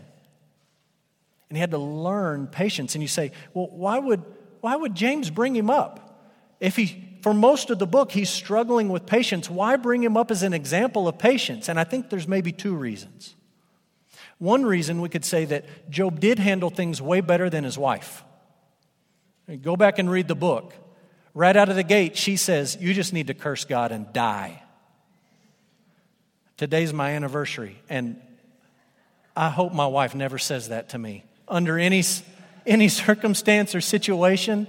And 1.49 1.57
he 1.57 1.61
had 1.61 1.71
to 1.71 1.79
learn 1.79 2.49
patience. 2.49 2.95
And 2.95 3.03
you 3.03 3.09
say, 3.09 3.33
well, 3.55 3.69
why 3.73 3.99
would, 3.99 4.23
why 4.61 4.77
would 4.77 4.95
James 4.95 5.31
bring 5.31 5.57
him 5.57 5.71
up? 5.71 6.21
If 6.61 6.77
he, 6.77 7.19
for 7.23 7.33
most 7.33 7.71
of 7.71 7.79
the 7.79 7.87
book, 7.87 8.13
he's 8.13 8.29
struggling 8.29 8.91
with 8.91 9.07
patience, 9.07 9.49
why 9.49 9.77
bring 9.77 10.03
him 10.03 10.19
up 10.19 10.31
as 10.31 10.43
an 10.43 10.53
example 10.53 11.09
of 11.09 11.19
patience? 11.19 11.71
And 11.71 11.81
I 11.81 11.85
think 11.85 12.11
there's 12.11 12.29
maybe 12.29 12.53
two 12.53 12.75
reasons. 12.75 13.35
One 14.37 14.67
reason 14.67 15.01
we 15.01 15.09
could 15.09 15.25
say 15.25 15.47
that 15.47 15.91
Job 15.91 16.21
did 16.21 16.39
handle 16.39 16.69
things 16.69 17.01
way 17.01 17.23
better 17.23 17.49
than 17.49 17.65
his 17.65 17.79
wife. 17.79 18.23
Go 19.63 19.77
back 19.77 19.99
and 19.99 20.11
read 20.11 20.29
the 20.29 20.35
book. 20.35 20.75
Right 21.33 21.57
out 21.57 21.71
of 21.71 21.77
the 21.77 21.83
gate, 21.83 22.19
she 22.19 22.37
says, 22.37 22.77
You 22.79 22.93
just 22.93 23.15
need 23.15 23.29
to 23.29 23.35
curse 23.35 23.65
God 23.65 23.93
and 23.93 24.13
die. 24.13 24.63
Today's 26.59 26.93
my 26.93 27.13
anniversary, 27.13 27.81
and 27.89 28.21
I 29.37 29.51
hope 29.51 29.73
my 29.73 29.87
wife 29.87 30.15
never 30.15 30.39
says 30.39 30.71
that 30.71 30.91
to 30.91 30.99
me. 30.99 31.25
Under 31.47 31.79
any, 31.79 32.03
any 32.65 32.89
circumstance 33.07 33.75
or 33.75 33.81
situation, 33.81 34.67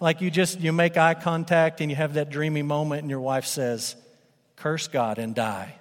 like 0.00 0.20
you 0.20 0.30
just 0.30 0.60
you 0.60 0.72
make 0.72 0.96
eye 0.96 1.14
contact 1.14 1.80
and 1.80 1.90
you 1.90 1.96
have 1.96 2.14
that 2.14 2.28
dreamy 2.28 2.62
moment 2.62 3.02
and 3.02 3.10
your 3.10 3.20
wife 3.20 3.46
says, 3.46 3.94
"Curse 4.56 4.88
God 4.88 5.18
and 5.18 5.34
die." 5.34 5.76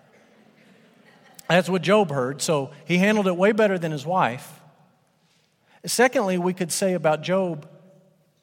That's 1.50 1.68
what 1.68 1.82
Job 1.82 2.12
heard, 2.12 2.42
so 2.42 2.72
he 2.86 2.98
handled 2.98 3.28
it 3.28 3.36
way 3.36 3.52
better 3.52 3.78
than 3.78 3.92
his 3.92 4.06
wife. 4.06 4.62
Secondly, 5.86 6.38
we 6.38 6.54
could 6.54 6.72
say 6.72 6.94
about 6.94 7.24
Job, 7.24 7.68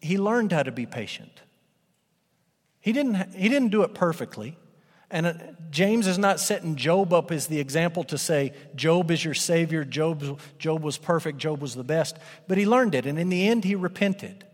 he 0.01 0.19
learned 0.19 0.53
how 0.53 0.62
to 0.62 0.73
be 0.73 0.85
patient. 0.85 1.41
He 2.81 2.93
didn't, 2.93 3.35
he 3.35 3.49
didn't 3.49 3.69
do 3.69 3.83
it 3.83 3.95
perfectly. 3.95 4.57
And 5.11 5.27
uh, 5.27 5.35
James 5.71 6.07
is 6.07 6.18
not 6.18 6.38
setting 6.38 6.77
Job 6.77 7.12
up 7.12 7.33
as 7.33 7.47
the 7.47 7.61
example 7.61 8.05
to 8.05 8.18
say, 8.18 8.53
Job 8.75 9.11
is 9.11 9.25
your 9.25 9.35
Savior, 9.35 9.85
Job, 9.85 10.40
Job 10.59 10.83
was 10.83 10.99
perfect, 10.99 11.38
Job 11.38 11.61
was 11.61 11.75
the 11.75 11.85
best. 11.85 12.18
But 12.47 12.59
he 12.59 12.66
learned 12.66 12.94
it, 12.94 13.07
and 13.07 13.18
in 13.18 13.29
the 13.29 13.49
end, 13.49 13.64
he 13.64 13.75
repented. 13.75 14.44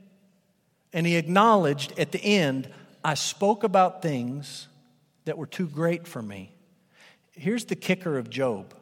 And 0.93 1.07
he 1.07 1.17
acknowledged 1.17 1.99
at 1.99 2.12
the 2.12 2.23
end, 2.23 2.71
I 3.05 3.14
spoke 3.14 3.64
about 3.64 4.01
things 4.01 4.69
that 5.25 5.37
were 5.37 5.47
too 5.47 5.67
great 5.67 6.07
for 6.07 6.23
me. 6.23 6.53
Here's 7.33 7.64
the 7.64 7.75
kicker 7.75 8.17
of 8.17 8.31
Job. 8.31 8.75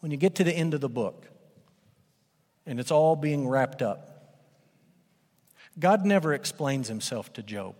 When 0.00 0.12
you 0.12 0.18
get 0.18 0.36
to 0.36 0.44
the 0.44 0.52
end 0.52 0.74
of 0.74 0.80
the 0.80 0.88
book, 0.88 1.26
and 2.66 2.78
it's 2.78 2.92
all 2.92 3.16
being 3.16 3.48
wrapped 3.48 3.82
up, 3.82 4.12
God 5.78 6.04
never 6.04 6.32
explains 6.32 6.86
himself 6.86 7.32
to 7.32 7.42
Job. 7.42 7.74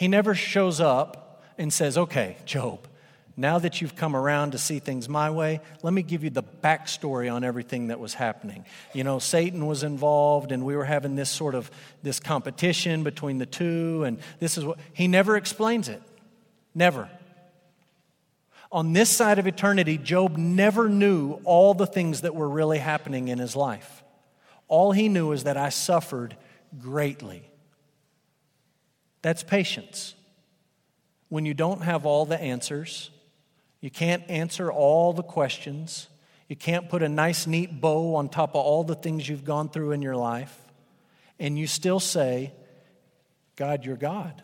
He 0.00 0.08
never 0.08 0.34
shows 0.34 0.80
up 0.80 1.44
and 1.58 1.70
says, 1.70 1.98
Okay, 1.98 2.38
Job, 2.46 2.88
now 3.36 3.58
that 3.58 3.82
you've 3.82 3.96
come 3.96 4.16
around 4.16 4.52
to 4.52 4.58
see 4.58 4.78
things 4.78 5.10
my 5.10 5.28
way, 5.28 5.60
let 5.82 5.92
me 5.92 6.00
give 6.00 6.24
you 6.24 6.30
the 6.30 6.42
backstory 6.42 7.30
on 7.30 7.44
everything 7.44 7.88
that 7.88 8.00
was 8.00 8.14
happening. 8.14 8.64
You 8.94 9.04
know, 9.04 9.18
Satan 9.18 9.66
was 9.66 9.82
involved, 9.82 10.52
and 10.52 10.64
we 10.64 10.74
were 10.74 10.86
having 10.86 11.16
this 11.16 11.28
sort 11.28 11.54
of 11.54 11.70
this 12.02 12.18
competition 12.18 13.02
between 13.02 13.36
the 13.36 13.44
two, 13.44 14.04
and 14.04 14.20
this 14.38 14.56
is 14.56 14.64
what 14.64 14.78
he 14.94 15.06
never 15.06 15.36
explains 15.36 15.90
it. 15.90 16.00
Never. 16.74 17.06
On 18.72 18.94
this 18.94 19.10
side 19.10 19.38
of 19.38 19.46
eternity, 19.46 19.98
Job 19.98 20.38
never 20.38 20.88
knew 20.88 21.42
all 21.44 21.74
the 21.74 21.86
things 21.86 22.22
that 22.22 22.34
were 22.34 22.48
really 22.48 22.78
happening 22.78 23.28
in 23.28 23.38
his 23.38 23.54
life. 23.54 24.02
All 24.66 24.92
he 24.92 25.10
knew 25.10 25.32
is 25.32 25.44
that 25.44 25.58
I 25.58 25.68
suffered 25.68 26.38
greatly. 26.80 27.49
That's 29.22 29.42
patience. 29.42 30.14
When 31.28 31.46
you 31.46 31.54
don't 31.54 31.82
have 31.82 32.06
all 32.06 32.24
the 32.24 32.40
answers, 32.40 33.10
you 33.80 33.90
can't 33.90 34.22
answer 34.28 34.70
all 34.70 35.12
the 35.12 35.22
questions, 35.22 36.08
You 36.50 36.56
can't 36.56 36.88
put 36.88 37.04
a 37.04 37.08
nice, 37.08 37.46
neat 37.46 37.80
bow 37.80 38.16
on 38.16 38.28
top 38.28 38.50
of 38.50 38.56
all 38.56 38.82
the 38.82 38.96
things 38.96 39.28
you've 39.28 39.44
gone 39.44 39.68
through 39.68 39.92
in 39.92 40.02
your 40.02 40.16
life. 40.16 40.54
And 41.38 41.56
you 41.56 41.68
still 41.68 42.00
say, 42.00 42.52
God, 43.54 43.84
you're 43.84 43.96
God. 43.96 44.42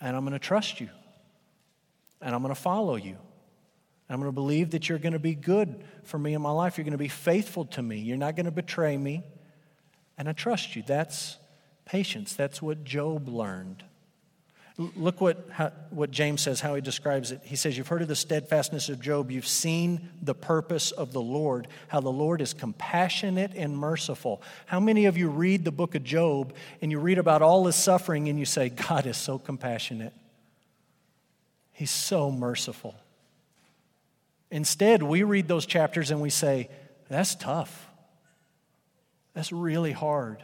And 0.00 0.16
I'm 0.16 0.24
going 0.24 0.32
to 0.32 0.40
trust 0.40 0.80
you. 0.80 0.88
And 2.20 2.34
I'm 2.34 2.42
going 2.42 2.52
to 2.52 2.60
follow 2.60 2.96
you. 2.96 3.16
I'm 4.10 4.18
going 4.18 4.28
to 4.28 4.34
believe 4.34 4.72
that 4.72 4.88
you're 4.88 4.98
going 4.98 5.12
to 5.12 5.20
be 5.20 5.36
good 5.36 5.84
for 6.02 6.18
me 6.18 6.34
in 6.34 6.42
my 6.42 6.50
life. 6.50 6.78
You're 6.78 6.84
going 6.84 6.92
to 6.92 6.98
be 6.98 7.06
faithful 7.06 7.66
to 7.66 7.82
me. 7.82 7.98
You're 7.98 8.16
not 8.16 8.34
going 8.34 8.46
to 8.46 8.52
betray 8.52 8.96
me. 8.96 9.22
And 10.18 10.28
I 10.28 10.32
trust 10.32 10.74
you. 10.74 10.82
That's 10.84 11.36
patience. 11.86 12.34
That's 12.34 12.60
what 12.60 12.84
Job 12.84 13.28
learned. 13.28 13.82
Look 14.78 15.22
what, 15.22 15.48
how, 15.50 15.72
what 15.88 16.10
James 16.10 16.42
says, 16.42 16.60
how 16.60 16.74
he 16.74 16.82
describes 16.82 17.32
it. 17.32 17.40
He 17.44 17.56
says, 17.56 17.78
You've 17.78 17.88
heard 17.88 18.02
of 18.02 18.08
the 18.08 18.16
steadfastness 18.16 18.90
of 18.90 19.00
Job. 19.00 19.30
You've 19.30 19.46
seen 19.46 20.10
the 20.20 20.34
purpose 20.34 20.90
of 20.90 21.14
the 21.14 21.20
Lord, 21.20 21.66
how 21.88 22.00
the 22.00 22.10
Lord 22.10 22.42
is 22.42 22.52
compassionate 22.52 23.52
and 23.56 23.78
merciful. 23.78 24.42
How 24.66 24.78
many 24.78 25.06
of 25.06 25.16
you 25.16 25.30
read 25.30 25.64
the 25.64 25.72
book 25.72 25.94
of 25.94 26.04
Job 26.04 26.52
and 26.82 26.92
you 26.92 26.98
read 26.98 27.16
about 27.16 27.40
all 27.40 27.64
his 27.64 27.76
suffering 27.76 28.28
and 28.28 28.38
you 28.38 28.44
say, 28.44 28.68
God 28.68 29.06
is 29.06 29.16
so 29.16 29.38
compassionate? 29.38 30.12
He's 31.72 31.90
so 31.90 32.30
merciful. 32.30 32.94
Instead, 34.50 35.02
we 35.02 35.22
read 35.22 35.48
those 35.48 35.64
chapters 35.64 36.10
and 36.10 36.20
we 36.20 36.30
say, 36.30 36.68
That's 37.08 37.34
tough. 37.34 37.88
That's 39.32 39.52
really 39.52 39.92
hard. 39.92 40.42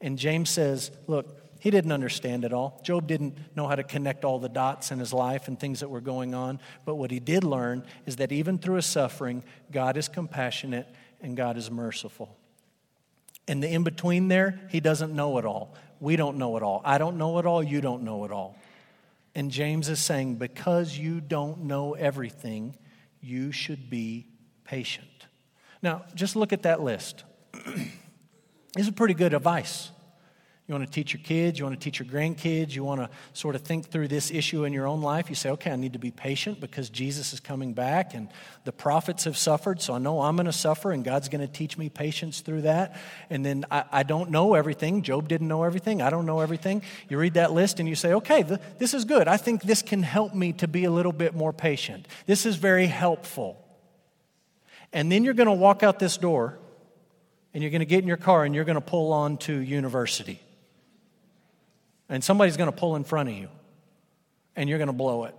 And 0.00 0.18
James 0.18 0.50
says, 0.50 0.90
Look, 1.06 1.38
he 1.60 1.70
didn't 1.70 1.92
understand 1.92 2.44
it 2.44 2.52
all. 2.52 2.80
Job 2.84 3.06
didn't 3.06 3.36
know 3.56 3.66
how 3.66 3.74
to 3.74 3.82
connect 3.82 4.24
all 4.24 4.38
the 4.38 4.48
dots 4.48 4.92
in 4.92 4.98
his 4.98 5.12
life 5.12 5.48
and 5.48 5.58
things 5.58 5.80
that 5.80 5.88
were 5.88 6.00
going 6.00 6.34
on. 6.34 6.60
But 6.84 6.94
what 6.94 7.10
he 7.10 7.18
did 7.18 7.42
learn 7.42 7.84
is 8.06 8.16
that 8.16 8.30
even 8.30 8.58
through 8.58 8.76
his 8.76 8.86
suffering, 8.86 9.42
God 9.72 9.96
is 9.96 10.08
compassionate 10.08 10.86
and 11.20 11.36
God 11.36 11.56
is 11.56 11.70
merciful. 11.70 12.36
And 13.48 13.62
the 13.62 13.68
in 13.68 13.82
between 13.82 14.28
there, 14.28 14.60
he 14.68 14.78
doesn't 14.78 15.14
know 15.14 15.38
it 15.38 15.44
all. 15.44 15.74
We 16.00 16.14
don't 16.14 16.36
know 16.36 16.56
it 16.56 16.62
all. 16.62 16.80
I 16.84 16.98
don't 16.98 17.18
know 17.18 17.38
it 17.38 17.46
all. 17.46 17.62
You 17.62 17.80
don't 17.80 18.04
know 18.04 18.24
it 18.24 18.30
all. 18.30 18.56
And 19.34 19.50
James 19.50 19.88
is 19.88 19.98
saying, 19.98 20.36
because 20.36 20.96
you 20.96 21.20
don't 21.20 21.64
know 21.64 21.94
everything, 21.94 22.76
you 23.20 23.50
should 23.50 23.90
be 23.90 24.28
patient. 24.64 25.06
Now, 25.82 26.04
just 26.14 26.36
look 26.36 26.52
at 26.52 26.62
that 26.62 26.82
list. 26.82 27.24
this 28.78 28.86
is 28.86 28.92
pretty 28.92 29.14
good 29.14 29.34
advice. 29.34 29.90
You 30.68 30.74
want 30.74 30.86
to 30.86 30.92
teach 30.92 31.12
your 31.14 31.22
kids, 31.22 31.58
you 31.58 31.64
want 31.64 31.80
to 31.80 31.82
teach 31.82 31.98
your 31.98 32.06
grandkids, 32.06 32.76
you 32.76 32.84
want 32.84 33.00
to 33.00 33.10
sort 33.32 33.56
of 33.56 33.62
think 33.62 33.90
through 33.90 34.06
this 34.06 34.30
issue 34.30 34.64
in 34.64 34.72
your 34.72 34.86
own 34.86 35.00
life. 35.00 35.30
You 35.30 35.34
say, 35.34 35.50
okay, 35.50 35.72
I 35.72 35.76
need 35.76 35.94
to 35.94 35.98
be 35.98 36.12
patient 36.12 36.60
because 36.60 36.88
Jesus 36.90 37.32
is 37.32 37.40
coming 37.40 37.72
back 37.72 38.14
and 38.14 38.28
the 38.64 38.70
prophets 38.70 39.24
have 39.24 39.36
suffered, 39.36 39.82
so 39.82 39.94
I 39.94 39.98
know 39.98 40.20
I'm 40.20 40.36
going 40.36 40.46
to 40.46 40.52
suffer 40.52 40.92
and 40.92 41.02
God's 41.02 41.28
going 41.28 41.40
to 41.40 41.52
teach 41.52 41.76
me 41.76 41.88
patience 41.88 42.40
through 42.40 42.62
that. 42.62 43.00
And 43.30 43.44
then 43.44 43.64
I, 43.70 43.84
I, 43.90 44.02
don't 44.04 44.30
know 44.30 44.54
everything. 44.54 45.02
Job 45.02 45.26
didn't 45.26 45.48
know 45.48 45.64
everything. 45.64 46.00
I 46.02 46.10
don't 46.10 46.26
know 46.26 46.38
everything. 46.38 46.82
You 47.08 47.18
read 47.18 47.34
that 47.34 47.50
list 47.52 47.80
and 47.80 47.88
you 47.88 47.96
say, 47.96 48.12
okay, 48.12 48.44
the, 48.44 48.60
this 48.78 48.94
is 48.94 49.06
good. 49.06 49.26
I 49.26 49.38
think 49.38 49.62
this 49.62 49.80
can 49.82 50.04
help 50.04 50.34
me 50.34 50.52
to 50.52 50.68
be 50.68 50.84
a 50.84 50.90
little 50.90 51.12
bit 51.12 51.34
more 51.34 51.52
patient. 51.52 52.06
This 52.26 52.46
is 52.46 52.54
very 52.54 52.86
helpful. 52.86 53.56
And 54.92 55.10
then 55.10 55.24
you're 55.24 55.34
going 55.34 55.48
to 55.48 55.52
walk 55.52 55.82
out 55.82 55.98
this 55.98 56.16
door 56.16 56.58
and 57.58 57.62
you're 57.64 57.72
going 57.72 57.80
to 57.80 57.86
get 57.86 58.02
in 58.02 58.06
your 58.06 58.16
car 58.16 58.44
and 58.44 58.54
you're 58.54 58.62
going 58.62 58.76
to 58.76 58.80
pull 58.80 59.12
on 59.12 59.36
to 59.36 59.52
university 59.52 60.40
and 62.08 62.22
somebody's 62.22 62.56
going 62.56 62.70
to 62.70 62.76
pull 62.76 62.94
in 62.94 63.02
front 63.02 63.28
of 63.30 63.34
you 63.34 63.48
and 64.54 64.68
you're 64.68 64.78
going 64.78 64.86
to 64.86 64.92
blow 64.92 65.24
it. 65.24 65.34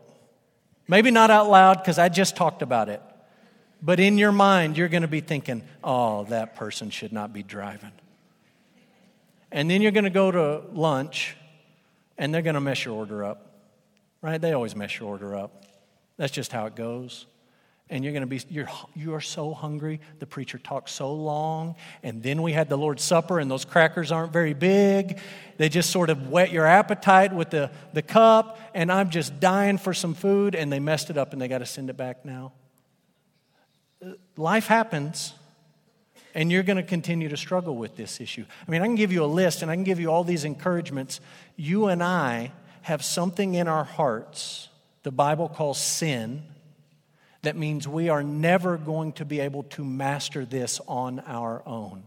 Maybe 0.85 1.11
not 1.11 1.31
out 1.31 1.49
loud 1.49 1.77
because 1.77 1.97
I 1.97 2.09
just 2.09 2.35
talked 2.35 2.61
about 2.61 2.89
it, 2.89 3.01
but 3.81 4.01
in 4.01 4.17
your 4.17 4.33
mind, 4.33 4.75
you're 4.75 4.89
going 4.89 5.03
to 5.03 5.07
be 5.07 5.21
thinking, 5.21 5.63
oh, 5.81 6.25
that 6.25 6.57
person 6.57 6.89
should 6.89 7.13
not 7.13 7.31
be 7.31 7.41
driving. 7.41 7.93
And 9.49 9.71
then 9.71 9.81
you're 9.81 9.93
going 9.93 10.03
to 10.03 10.09
go 10.09 10.29
to 10.29 10.63
lunch 10.73 11.37
and 12.17 12.33
they're 12.33 12.41
going 12.41 12.55
to 12.55 12.59
mess 12.59 12.83
your 12.83 12.95
order 12.95 13.23
up, 13.23 13.49
right? 14.21 14.41
They 14.41 14.51
always 14.51 14.75
mess 14.75 14.99
your 14.99 15.07
order 15.07 15.37
up. 15.37 15.63
That's 16.17 16.33
just 16.33 16.51
how 16.51 16.65
it 16.65 16.75
goes 16.75 17.27
and 17.89 18.03
you're 18.03 18.13
going 18.13 18.21
to 18.21 18.27
be 18.27 18.41
you're 18.49 18.69
you 18.95 19.13
are 19.15 19.21
so 19.21 19.53
hungry. 19.53 19.99
The 20.19 20.25
preacher 20.25 20.57
talks 20.57 20.91
so 20.91 21.13
long 21.13 21.75
and 22.03 22.21
then 22.21 22.41
we 22.41 22.53
had 22.53 22.69
the 22.69 22.77
lord's 22.77 23.03
supper 23.03 23.39
and 23.39 23.49
those 23.49 23.65
crackers 23.65 24.11
aren't 24.11 24.31
very 24.31 24.53
big. 24.53 25.19
They 25.57 25.69
just 25.69 25.89
sort 25.89 26.09
of 26.09 26.29
whet 26.29 26.51
your 26.51 26.65
appetite 26.65 27.33
with 27.33 27.49
the, 27.49 27.71
the 27.93 28.01
cup 28.01 28.59
and 28.73 28.91
i'm 28.91 29.09
just 29.09 29.39
dying 29.39 29.77
for 29.77 29.93
some 29.93 30.13
food 30.13 30.55
and 30.55 30.71
they 30.71 30.79
messed 30.79 31.09
it 31.09 31.17
up 31.17 31.33
and 31.33 31.41
they 31.41 31.47
got 31.47 31.59
to 31.59 31.65
send 31.65 31.89
it 31.89 31.97
back 31.97 32.25
now. 32.25 32.53
Life 34.37 34.67
happens 34.67 35.33
and 36.35 36.51
you're 36.51 36.63
going 36.63 36.77
to 36.77 36.83
continue 36.83 37.27
to 37.29 37.37
struggle 37.37 37.75
with 37.75 37.95
this 37.95 38.21
issue. 38.21 38.45
I 38.67 38.71
mean 38.71 38.81
i 38.81 38.85
can 38.85 38.95
give 38.95 39.11
you 39.11 39.23
a 39.23 39.27
list 39.27 39.63
and 39.63 39.71
i 39.71 39.75
can 39.75 39.83
give 39.83 39.99
you 39.99 40.09
all 40.09 40.23
these 40.23 40.45
encouragements. 40.45 41.19
You 41.55 41.87
and 41.87 42.03
i 42.03 42.51
have 42.83 43.03
something 43.03 43.55
in 43.55 43.67
our 43.67 43.83
hearts 43.83 44.69
the 45.03 45.11
bible 45.11 45.49
calls 45.49 45.79
sin 45.79 46.43
that 47.41 47.55
means 47.55 47.87
we 47.87 48.09
are 48.09 48.23
never 48.23 48.77
going 48.77 49.13
to 49.13 49.25
be 49.25 49.39
able 49.39 49.63
to 49.63 49.83
master 49.83 50.45
this 50.45 50.81
on 50.87 51.19
our 51.21 51.63
own. 51.65 52.03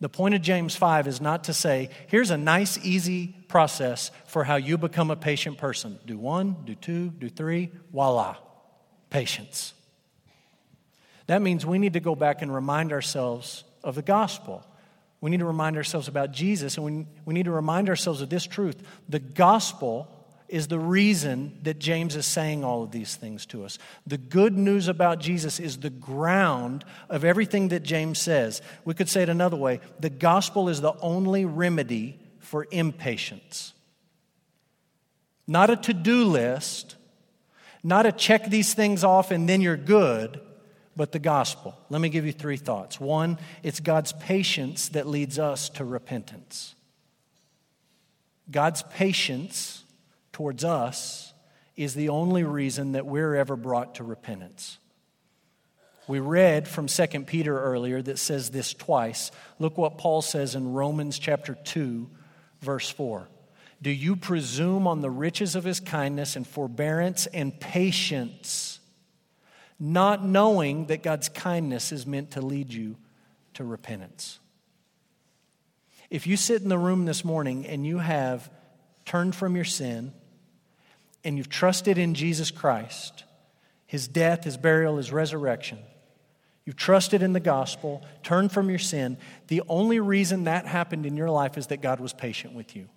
The 0.00 0.08
point 0.08 0.34
of 0.34 0.42
James 0.42 0.76
5 0.76 1.06
is 1.08 1.20
not 1.20 1.44
to 1.44 1.54
say, 1.54 1.88
here's 2.08 2.30
a 2.30 2.36
nice, 2.36 2.78
easy 2.84 3.34
process 3.48 4.10
for 4.26 4.44
how 4.44 4.56
you 4.56 4.76
become 4.76 5.10
a 5.10 5.16
patient 5.16 5.56
person. 5.56 5.98
Do 6.04 6.18
one, 6.18 6.56
do 6.66 6.74
two, 6.74 7.08
do 7.08 7.30
three, 7.30 7.70
voila, 7.92 8.36
patience. 9.08 9.72
That 11.28 11.40
means 11.40 11.64
we 11.64 11.78
need 11.78 11.94
to 11.94 12.00
go 12.00 12.14
back 12.14 12.42
and 12.42 12.54
remind 12.54 12.92
ourselves 12.92 13.64
of 13.82 13.94
the 13.94 14.02
gospel. 14.02 14.64
We 15.22 15.30
need 15.30 15.40
to 15.40 15.46
remind 15.46 15.76
ourselves 15.76 16.08
about 16.08 16.30
Jesus, 16.30 16.76
and 16.76 16.84
we, 16.84 17.06
we 17.24 17.32
need 17.32 17.46
to 17.46 17.50
remind 17.50 17.88
ourselves 17.88 18.20
of 18.20 18.28
this 18.28 18.46
truth. 18.46 18.80
The 19.08 19.18
gospel 19.18 20.12
is 20.48 20.68
the 20.68 20.78
reason 20.78 21.58
that 21.62 21.78
James 21.78 22.16
is 22.16 22.26
saying 22.26 22.64
all 22.64 22.82
of 22.82 22.90
these 22.90 23.16
things 23.16 23.46
to 23.46 23.64
us. 23.64 23.78
The 24.06 24.18
good 24.18 24.56
news 24.56 24.88
about 24.88 25.18
Jesus 25.18 25.58
is 25.58 25.78
the 25.78 25.90
ground 25.90 26.84
of 27.08 27.24
everything 27.24 27.68
that 27.68 27.82
James 27.82 28.20
says. 28.20 28.62
We 28.84 28.94
could 28.94 29.08
say 29.08 29.22
it 29.22 29.28
another 29.28 29.56
way 29.56 29.80
the 29.98 30.10
gospel 30.10 30.68
is 30.68 30.80
the 30.80 30.94
only 31.00 31.44
remedy 31.44 32.18
for 32.38 32.66
impatience. 32.70 33.74
Not 35.46 35.70
a 35.70 35.76
to 35.76 35.94
do 35.94 36.24
list, 36.24 36.96
not 37.82 38.06
a 38.06 38.12
check 38.12 38.48
these 38.48 38.74
things 38.74 39.04
off 39.04 39.30
and 39.30 39.48
then 39.48 39.60
you're 39.60 39.76
good, 39.76 40.40
but 40.96 41.12
the 41.12 41.18
gospel. 41.18 41.76
Let 41.90 42.00
me 42.00 42.08
give 42.08 42.24
you 42.24 42.32
three 42.32 42.56
thoughts. 42.56 42.98
One, 42.98 43.38
it's 43.62 43.80
God's 43.80 44.12
patience 44.12 44.88
that 44.90 45.06
leads 45.06 45.38
us 45.38 45.68
to 45.70 45.84
repentance. 45.84 46.74
God's 48.50 48.82
patience 48.82 49.84
towards 50.36 50.64
us 50.64 51.32
is 51.76 51.94
the 51.94 52.10
only 52.10 52.44
reason 52.44 52.92
that 52.92 53.06
we're 53.06 53.34
ever 53.34 53.56
brought 53.56 53.94
to 53.94 54.04
repentance. 54.04 54.76
We 56.06 56.20
read 56.20 56.68
from 56.68 56.88
2 56.88 57.06
Peter 57.24 57.58
earlier 57.58 58.02
that 58.02 58.18
says 58.18 58.50
this 58.50 58.74
twice. 58.74 59.30
Look 59.58 59.78
what 59.78 59.96
Paul 59.96 60.20
says 60.20 60.54
in 60.54 60.74
Romans 60.74 61.18
chapter 61.18 61.54
2, 61.54 62.10
verse 62.60 62.90
4. 62.90 63.30
Do 63.80 63.88
you 63.88 64.14
presume 64.14 64.86
on 64.86 65.00
the 65.00 65.08
riches 65.08 65.56
of 65.56 65.64
his 65.64 65.80
kindness 65.80 66.36
and 66.36 66.46
forbearance 66.46 67.24
and 67.28 67.58
patience, 67.58 68.78
not 69.80 70.22
knowing 70.22 70.88
that 70.88 71.02
God's 71.02 71.30
kindness 71.30 71.92
is 71.92 72.06
meant 72.06 72.32
to 72.32 72.42
lead 72.42 72.74
you 72.74 72.96
to 73.54 73.64
repentance? 73.64 74.38
If 76.10 76.26
you 76.26 76.36
sit 76.36 76.60
in 76.60 76.68
the 76.68 76.76
room 76.76 77.06
this 77.06 77.24
morning 77.24 77.66
and 77.66 77.86
you 77.86 78.00
have 78.00 78.50
turned 79.06 79.34
from 79.34 79.56
your 79.56 79.64
sin, 79.64 80.12
and 81.26 81.36
you've 81.36 81.48
trusted 81.48 81.98
in 81.98 82.14
Jesus 82.14 82.52
Christ, 82.52 83.24
his 83.84 84.06
death, 84.06 84.44
his 84.44 84.56
burial, 84.56 84.96
his 84.96 85.10
resurrection, 85.10 85.78
you've 86.64 86.76
trusted 86.76 87.20
in 87.20 87.32
the 87.32 87.40
gospel, 87.40 88.06
turned 88.22 88.52
from 88.52 88.70
your 88.70 88.78
sin, 88.78 89.18
the 89.48 89.60
only 89.68 89.98
reason 89.98 90.44
that 90.44 90.66
happened 90.66 91.04
in 91.04 91.16
your 91.16 91.28
life 91.28 91.58
is 91.58 91.66
that 91.66 91.82
God 91.82 91.98
was 91.98 92.12
patient 92.12 92.54
with 92.54 92.76
you. 92.76 92.88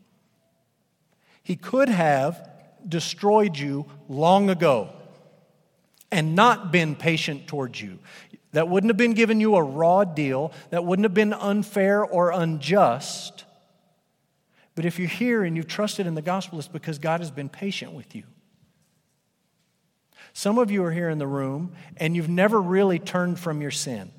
He 1.41 1.55
could 1.55 1.89
have 1.89 2.47
destroyed 2.87 3.57
you 3.57 3.87
long 4.07 4.51
ago 4.51 4.89
and 6.11 6.35
not 6.35 6.71
been 6.71 6.95
patient 6.95 7.47
towards 7.47 7.81
you. 7.81 7.97
That 8.51 8.69
wouldn't 8.69 8.91
have 8.91 8.97
been 8.97 9.15
giving 9.15 9.41
you 9.41 9.55
a 9.55 9.63
raw 9.63 10.03
deal. 10.03 10.53
That 10.69 10.85
wouldn't 10.85 11.03
have 11.05 11.15
been 11.15 11.33
unfair 11.33 12.05
or 12.05 12.29
unjust. 12.29 13.45
But 14.79 14.85
if 14.85 14.97
you're 14.97 15.09
here 15.09 15.43
and 15.43 15.57
you've 15.57 15.67
trusted 15.67 16.07
in 16.07 16.15
the 16.15 16.21
gospel, 16.21 16.57
it's 16.57 16.69
because 16.69 16.99
God 16.99 17.19
has 17.19 17.31
been 17.31 17.49
patient 17.49 17.91
with 17.91 18.15
you. 18.15 18.23
Some 20.31 20.57
of 20.57 20.71
you 20.71 20.85
are 20.85 20.91
here 20.93 21.09
in 21.09 21.17
the 21.17 21.27
room 21.27 21.73
and 21.97 22.15
you've 22.15 22.29
never 22.29 22.61
really 22.61 22.97
turned 22.97 23.41
from 23.41 23.61
your 23.61 23.71
sin. 23.71 24.09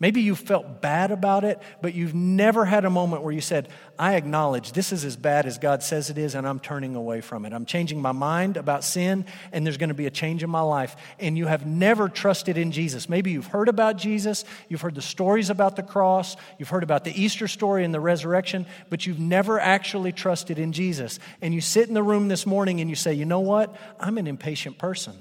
Maybe 0.00 0.22
you 0.22 0.34
felt 0.34 0.80
bad 0.80 1.10
about 1.10 1.44
it, 1.44 1.60
but 1.82 1.92
you've 1.92 2.14
never 2.14 2.64
had 2.64 2.86
a 2.86 2.90
moment 2.90 3.22
where 3.22 3.34
you 3.34 3.42
said, 3.42 3.68
I 3.98 4.14
acknowledge 4.14 4.72
this 4.72 4.92
is 4.92 5.04
as 5.04 5.14
bad 5.14 5.44
as 5.44 5.58
God 5.58 5.82
says 5.82 6.08
it 6.08 6.16
is, 6.16 6.34
and 6.34 6.48
I'm 6.48 6.58
turning 6.58 6.96
away 6.96 7.20
from 7.20 7.44
it. 7.44 7.52
I'm 7.52 7.66
changing 7.66 8.00
my 8.00 8.12
mind 8.12 8.56
about 8.56 8.82
sin, 8.82 9.26
and 9.52 9.66
there's 9.66 9.76
going 9.76 9.90
to 9.90 9.94
be 9.94 10.06
a 10.06 10.10
change 10.10 10.42
in 10.42 10.48
my 10.48 10.62
life. 10.62 10.96
And 11.18 11.36
you 11.36 11.46
have 11.46 11.66
never 11.66 12.08
trusted 12.08 12.56
in 12.56 12.72
Jesus. 12.72 13.10
Maybe 13.10 13.30
you've 13.30 13.48
heard 13.48 13.68
about 13.68 13.98
Jesus, 13.98 14.46
you've 14.70 14.80
heard 14.80 14.94
the 14.94 15.02
stories 15.02 15.50
about 15.50 15.76
the 15.76 15.82
cross, 15.82 16.34
you've 16.58 16.70
heard 16.70 16.82
about 16.82 17.04
the 17.04 17.22
Easter 17.22 17.46
story 17.46 17.84
and 17.84 17.92
the 17.92 18.00
resurrection, 18.00 18.64
but 18.88 19.04
you've 19.04 19.20
never 19.20 19.60
actually 19.60 20.12
trusted 20.12 20.58
in 20.58 20.72
Jesus. 20.72 21.18
And 21.42 21.52
you 21.52 21.60
sit 21.60 21.88
in 21.88 21.94
the 21.94 22.02
room 22.02 22.28
this 22.28 22.46
morning 22.46 22.80
and 22.80 22.88
you 22.88 22.96
say, 22.96 23.12
You 23.12 23.26
know 23.26 23.40
what? 23.40 23.76
I'm 24.00 24.16
an 24.16 24.26
impatient 24.26 24.78
person. 24.78 25.14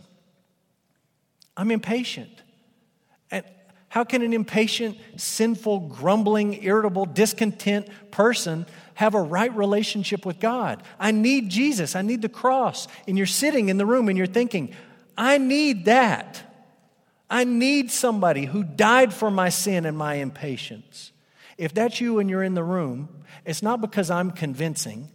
I'm 1.57 1.69
impatient. 1.69 2.31
And 3.29 3.43
how 3.89 4.03
can 4.03 4.21
an 4.21 4.33
impatient, 4.33 4.97
sinful, 5.17 5.79
grumbling, 5.81 6.63
irritable, 6.63 7.05
discontent 7.05 7.87
person 8.11 8.67
have 8.93 9.15
a 9.15 9.21
right 9.21 9.53
relationship 9.55 10.27
with 10.27 10.39
God? 10.39 10.83
I 10.99 11.11
need 11.11 11.49
Jesus. 11.49 11.95
I 11.95 12.03
need 12.03 12.21
the 12.21 12.29
cross. 12.29 12.87
And 13.07 13.17
you're 13.17 13.25
sitting 13.25 13.69
in 13.69 13.77
the 13.77 13.87
room 13.87 14.07
and 14.07 14.17
you're 14.17 14.27
thinking, 14.27 14.75
I 15.17 15.39
need 15.39 15.85
that. 15.85 16.43
I 17.31 17.43
need 17.45 17.89
somebody 17.89 18.45
who 18.45 18.63
died 18.63 19.11
for 19.11 19.31
my 19.31 19.49
sin 19.49 19.85
and 19.87 19.97
my 19.97 20.15
impatience. 20.15 21.11
If 21.57 21.73
that's 21.73 21.99
you 21.99 22.19
and 22.19 22.29
you're 22.29 22.43
in 22.43 22.53
the 22.53 22.63
room, 22.63 23.09
it's 23.43 23.63
not 23.63 23.81
because 23.81 24.11
I'm 24.11 24.31
convincing. 24.31 25.09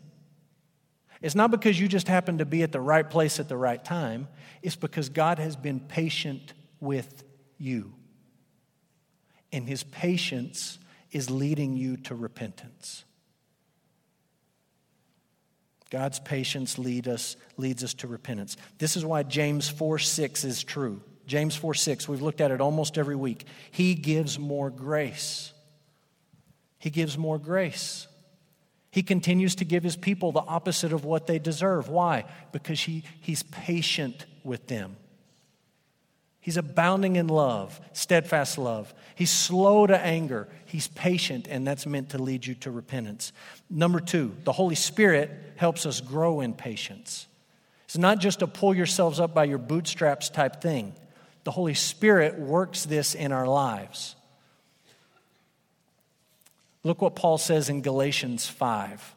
It's 1.22 1.37
not 1.37 1.52
because 1.52 1.78
you 1.78 1.87
just 1.87 2.08
happen 2.08 2.38
to 2.38 2.44
be 2.44 2.64
at 2.64 2.72
the 2.72 2.80
right 2.80 3.08
place 3.08 3.38
at 3.38 3.48
the 3.48 3.56
right 3.56 3.82
time. 3.82 4.26
It's 4.62 4.76
because 4.76 5.08
God 5.08 5.38
has 5.38 5.54
been 5.54 5.78
patient 5.78 6.52
with 6.80 7.22
you 7.56 7.94
and 9.55 9.69
his 9.69 9.85
patience 9.85 10.81
is 11.12 11.31
leading 11.31 11.77
you 11.77 11.97
to 11.97 12.14
repentance. 12.17 13.05
God's 15.90 16.19
patience 16.19 16.77
lead 16.77 17.07
us, 17.07 17.37
leads 17.57 17.85
us 17.85 17.95
to 17.95 18.09
repentance. 18.09 18.57
This 18.79 18.97
is 18.97 19.05
why 19.05 19.23
James 19.23 19.69
4 19.69 20.01
6 20.01 20.43
is 20.43 20.64
true. 20.64 21.01
James 21.29 21.55
4 21.55 21.73
6, 21.73 22.09
we've 22.09 22.21
looked 22.21 22.40
at 22.40 22.51
it 22.51 22.61
almost 22.61 22.99
every 22.99 23.14
week. 23.14 23.47
He 23.71 23.95
gives 23.95 24.40
more 24.40 24.71
grace. 24.71 25.53
He 26.81 26.90
gives 26.90 27.17
more 27.17 27.38
grace. 27.38 28.09
He 28.90 29.05
continues 29.05 29.55
to 29.57 29.64
give 29.64 29.85
his 29.85 29.97
people 29.97 30.33
the 30.33 30.40
opposite 30.40 30.93
of 30.93 31.05
what 31.05 31.29
they 31.29 31.38
deserve. 31.38 31.88
Why? 31.88 32.25
Because 32.51 32.81
he, 32.81 33.05
he's 33.21 33.45
patient 33.45 34.27
with 34.43 34.67
them. 34.67 34.97
He's 36.44 36.59
abounding 36.59 37.16
in 37.16 37.28
love, 37.28 37.80
steadfast 37.94 38.59
love. 38.59 38.92
He's 39.14 39.30
slow 39.30 39.87
to 39.87 39.98
anger. 39.98 40.46
He's 40.66 40.88
patient, 40.88 41.48
and 41.48 41.66
that's 41.66 41.87
meant 41.87 42.11
to 42.11 42.18
lead 42.18 42.44
you 42.44 42.54
to 42.57 42.70
repentance. 42.70 43.33
Number 43.70 43.98
two, 43.98 44.37
the 44.44 44.52
Holy 44.52 44.74
Spirit 44.74 45.30
helps 45.57 45.87
us 45.87 46.02
grow 46.02 46.42
in 46.42 46.52
patience. 46.52 47.28
It's 47.87 47.96
not 47.96 48.18
just 48.18 48.42
a 48.42 48.46
pull 48.46 48.74
yourselves 48.74 49.20
up 49.20 49.33
by 49.33 49.44
your 49.44 49.57
bootstraps 49.57 50.28
type 50.28 50.61
thing. 50.61 50.94
The 51.44 51.50
Holy 51.50 51.72
Spirit 51.72 52.38
works 52.38 52.85
this 52.85 53.14
in 53.14 53.33
our 53.33 53.46
lives. 53.46 54.14
Look 56.83 57.00
what 57.00 57.16
Paul 57.16 57.38
says 57.38 57.70
in 57.70 57.80
Galatians 57.80 58.46
5, 58.46 59.14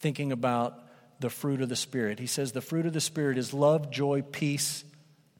thinking 0.00 0.32
about 0.32 0.74
the 1.20 1.30
fruit 1.30 1.62
of 1.62 1.68
the 1.68 1.76
Spirit. 1.76 2.18
He 2.18 2.26
says, 2.26 2.50
The 2.50 2.60
fruit 2.60 2.84
of 2.84 2.94
the 2.94 3.00
Spirit 3.00 3.38
is 3.38 3.54
love, 3.54 3.92
joy, 3.92 4.22
peace 4.22 4.82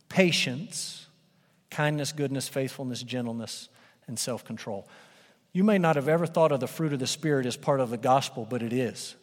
patience, 0.08 1.06
kindness, 1.70 2.12
goodness, 2.12 2.48
faithfulness, 2.48 3.02
gentleness, 3.02 3.68
and 4.06 4.18
self 4.18 4.44
control. 4.44 4.88
You 5.52 5.64
may 5.64 5.78
not 5.78 5.96
have 5.96 6.08
ever 6.08 6.26
thought 6.26 6.52
of 6.52 6.60
the 6.60 6.66
fruit 6.66 6.92
of 6.92 6.98
the 6.98 7.06
Spirit 7.06 7.46
as 7.46 7.56
part 7.56 7.80
of 7.80 7.90
the 7.90 7.96
gospel, 7.96 8.46
but 8.48 8.62
it 8.62 8.72
is. 8.72 9.16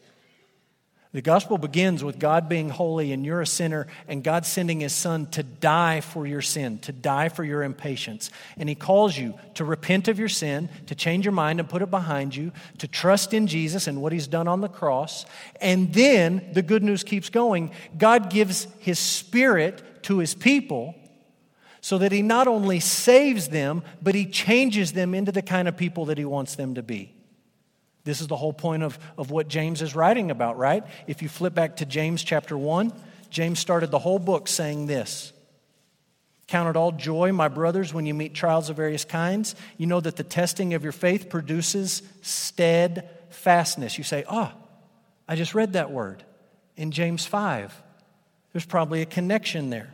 The 1.16 1.22
gospel 1.22 1.58
begins 1.58 2.04
with 2.04 2.20
God 2.20 2.50
being 2.50 2.68
holy 2.68 3.14
and 3.14 3.26
you're 3.26 3.40
a 3.40 3.48
sinner, 3.48 3.88
and 4.06 4.22
God 4.22 4.46
sending 4.46 4.82
his 4.82 4.92
son 4.92 5.28
to 5.28 5.44
die 5.44 6.02
for 6.02 6.28
your 6.28 6.42
sin, 6.42 6.80
to 6.80 6.92
die 6.92 7.30
for 7.30 7.42
your 7.42 7.64
impatience. 7.64 8.30
And 8.58 8.68
he 8.68 8.76
calls 8.76 9.18
you 9.18 9.34
to 9.54 9.64
repent 9.64 10.10
of 10.10 10.20
your 10.20 10.28
sin, 10.28 10.68
to 10.88 10.96
change 10.96 11.24
your 11.24 11.32
mind 11.32 11.62
and 11.62 11.70
put 11.70 11.82
it 11.82 11.90
behind 11.90 12.36
you, 12.36 12.52
to 12.80 12.90
trust 12.90 13.34
in 13.34 13.48
Jesus 13.48 13.88
and 13.88 14.02
what 14.02 14.12
he's 14.12 14.28
done 14.28 14.50
on 14.50 14.60
the 14.60 14.68
cross. 14.68 15.26
And 15.62 15.94
then 15.94 16.50
the 16.52 16.62
good 16.62 16.84
news 16.84 17.06
keeps 17.06 17.30
going. 17.30 17.72
God 17.98 18.30
gives 18.30 18.68
his 18.80 19.00
spirit 19.00 19.82
to 20.06 20.20
his 20.20 20.34
people 20.34 20.96
so 21.82 22.00
that 22.00 22.12
he 22.12 22.24
not 22.24 22.48
only 22.48 22.80
saves 22.80 23.50
them, 23.50 23.84
but 24.02 24.16
he 24.16 24.26
changes 24.26 24.94
them 24.94 25.14
into 25.14 25.32
the 25.32 25.44
kind 25.44 25.68
of 25.68 25.78
people 25.78 26.06
that 26.06 26.18
he 26.18 26.26
wants 26.26 26.56
them 26.56 26.74
to 26.76 26.82
be. 26.82 27.14
This 28.06 28.22
is 28.22 28.28
the 28.28 28.36
whole 28.36 28.54
point 28.54 28.82
of, 28.82 28.98
of 29.18 29.30
what 29.30 29.48
James 29.48 29.82
is 29.82 29.96
writing 29.96 30.32
about, 30.32 30.58
right? 30.58 30.84
If 31.06 31.22
you 31.22 31.30
flip 31.30 31.54
back 31.54 31.76
to 31.78 31.86
James 31.86 32.24
chapter 32.24 32.58
1, 32.58 32.92
James 33.30 33.60
started 33.60 33.92
the 33.92 34.00
whole 34.00 34.20
book 34.20 34.48
saying 34.48 34.88
this 34.88 35.32
Count 36.48 36.70
it 36.70 36.78
all 36.78 36.92
joy, 36.92 37.32
my 37.32 37.48
brothers, 37.48 37.94
when 37.94 38.06
you 38.06 38.14
meet 38.14 38.34
trials 38.34 38.70
of 38.70 38.76
various 38.78 39.06
kinds. 39.06 39.56
You 39.78 39.88
know 39.88 40.00
that 40.00 40.16
the 40.16 40.24
testing 40.24 40.74
of 40.76 40.84
your 40.84 40.92
faith 40.92 41.30
produces 41.30 42.04
steadfastness. 42.22 43.98
You 43.98 44.04
say, 44.04 44.24
Ah, 44.28 44.54
oh, 44.56 44.68
I 45.28 45.36
just 45.36 45.56
read 45.56 45.74
that 45.74 45.92
word 45.92 46.24
in 46.78 46.92
James 46.92 47.26
5. 47.26 47.82
There's 48.56 48.66
probably 48.66 49.02
a 49.02 49.06
connection 49.06 49.70
there. 49.70 49.94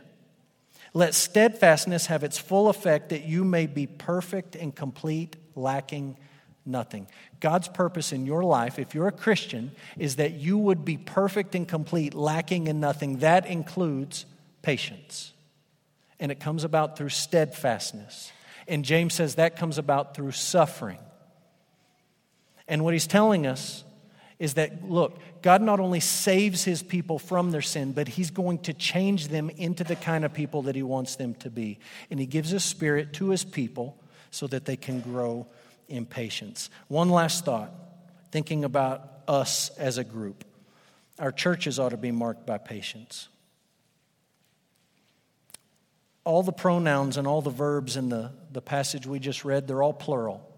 Let 0.94 1.16
steadfastness 1.16 2.06
have 2.06 2.22
its 2.22 2.38
full 2.38 2.68
effect 2.68 3.08
that 3.08 3.24
you 3.24 3.42
may 3.42 3.66
be 3.66 3.88
perfect 3.88 4.54
and 4.54 4.72
complete, 4.72 5.34
lacking 5.56 6.16
nothing. 6.64 7.08
God's 7.40 7.66
purpose 7.66 8.12
in 8.12 8.24
your 8.24 8.44
life, 8.44 8.78
if 8.78 8.94
you're 8.94 9.08
a 9.08 9.10
Christian, 9.10 9.72
is 9.98 10.14
that 10.14 10.34
you 10.34 10.56
would 10.58 10.84
be 10.84 10.96
perfect 10.96 11.56
and 11.56 11.66
complete, 11.66 12.14
lacking 12.14 12.68
in 12.68 12.78
nothing. 12.78 13.16
That 13.16 13.46
includes 13.46 14.26
patience. 14.62 15.32
And 16.20 16.30
it 16.30 16.38
comes 16.38 16.62
about 16.62 16.96
through 16.96 17.08
steadfastness. 17.08 18.30
And 18.68 18.84
James 18.84 19.14
says 19.14 19.34
that 19.34 19.56
comes 19.56 19.76
about 19.76 20.14
through 20.14 20.30
suffering. 20.30 21.00
And 22.68 22.84
what 22.84 22.94
he's 22.94 23.08
telling 23.08 23.44
us 23.44 23.82
is 24.38 24.54
that, 24.54 24.88
look, 24.88 25.18
God 25.42 25.60
not 25.60 25.80
only 25.80 26.00
saves 26.00 26.64
his 26.64 26.82
people 26.82 27.18
from 27.18 27.50
their 27.50 27.62
sin, 27.62 27.92
but 27.92 28.06
he's 28.06 28.30
going 28.30 28.58
to 28.60 28.72
change 28.72 29.28
them 29.28 29.50
into 29.50 29.82
the 29.82 29.96
kind 29.96 30.24
of 30.24 30.32
people 30.32 30.62
that 30.62 30.76
he 30.76 30.82
wants 30.84 31.16
them 31.16 31.34
to 31.36 31.50
be. 31.50 31.80
And 32.10 32.20
he 32.20 32.26
gives 32.26 32.52
a 32.52 32.60
spirit 32.60 33.12
to 33.14 33.30
his 33.30 33.44
people 33.44 33.98
so 34.30 34.46
that 34.46 34.64
they 34.64 34.76
can 34.76 35.00
grow 35.00 35.46
in 35.88 36.06
patience. 36.06 36.70
One 36.88 37.10
last 37.10 37.44
thought, 37.44 37.72
thinking 38.30 38.64
about 38.64 39.10
us 39.26 39.70
as 39.76 39.98
a 39.98 40.04
group. 40.04 40.44
Our 41.18 41.32
churches 41.32 41.78
ought 41.78 41.90
to 41.90 41.96
be 41.96 42.12
marked 42.12 42.46
by 42.46 42.58
patience. 42.58 43.28
All 46.24 46.42
the 46.44 46.52
pronouns 46.52 47.16
and 47.16 47.26
all 47.26 47.42
the 47.42 47.50
verbs 47.50 47.96
in 47.96 48.08
the, 48.08 48.30
the 48.52 48.62
passage 48.62 49.06
we 49.06 49.18
just 49.18 49.44
read, 49.44 49.66
they're 49.66 49.82
all 49.82 49.92
plural. 49.92 50.48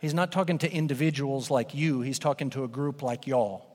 He's 0.00 0.14
not 0.14 0.32
talking 0.32 0.58
to 0.58 0.72
individuals 0.72 1.50
like 1.50 1.74
you, 1.74 2.00
he's 2.00 2.18
talking 2.18 2.50
to 2.50 2.64
a 2.64 2.68
group 2.68 3.02
like 3.02 3.26
y'all. 3.26 3.66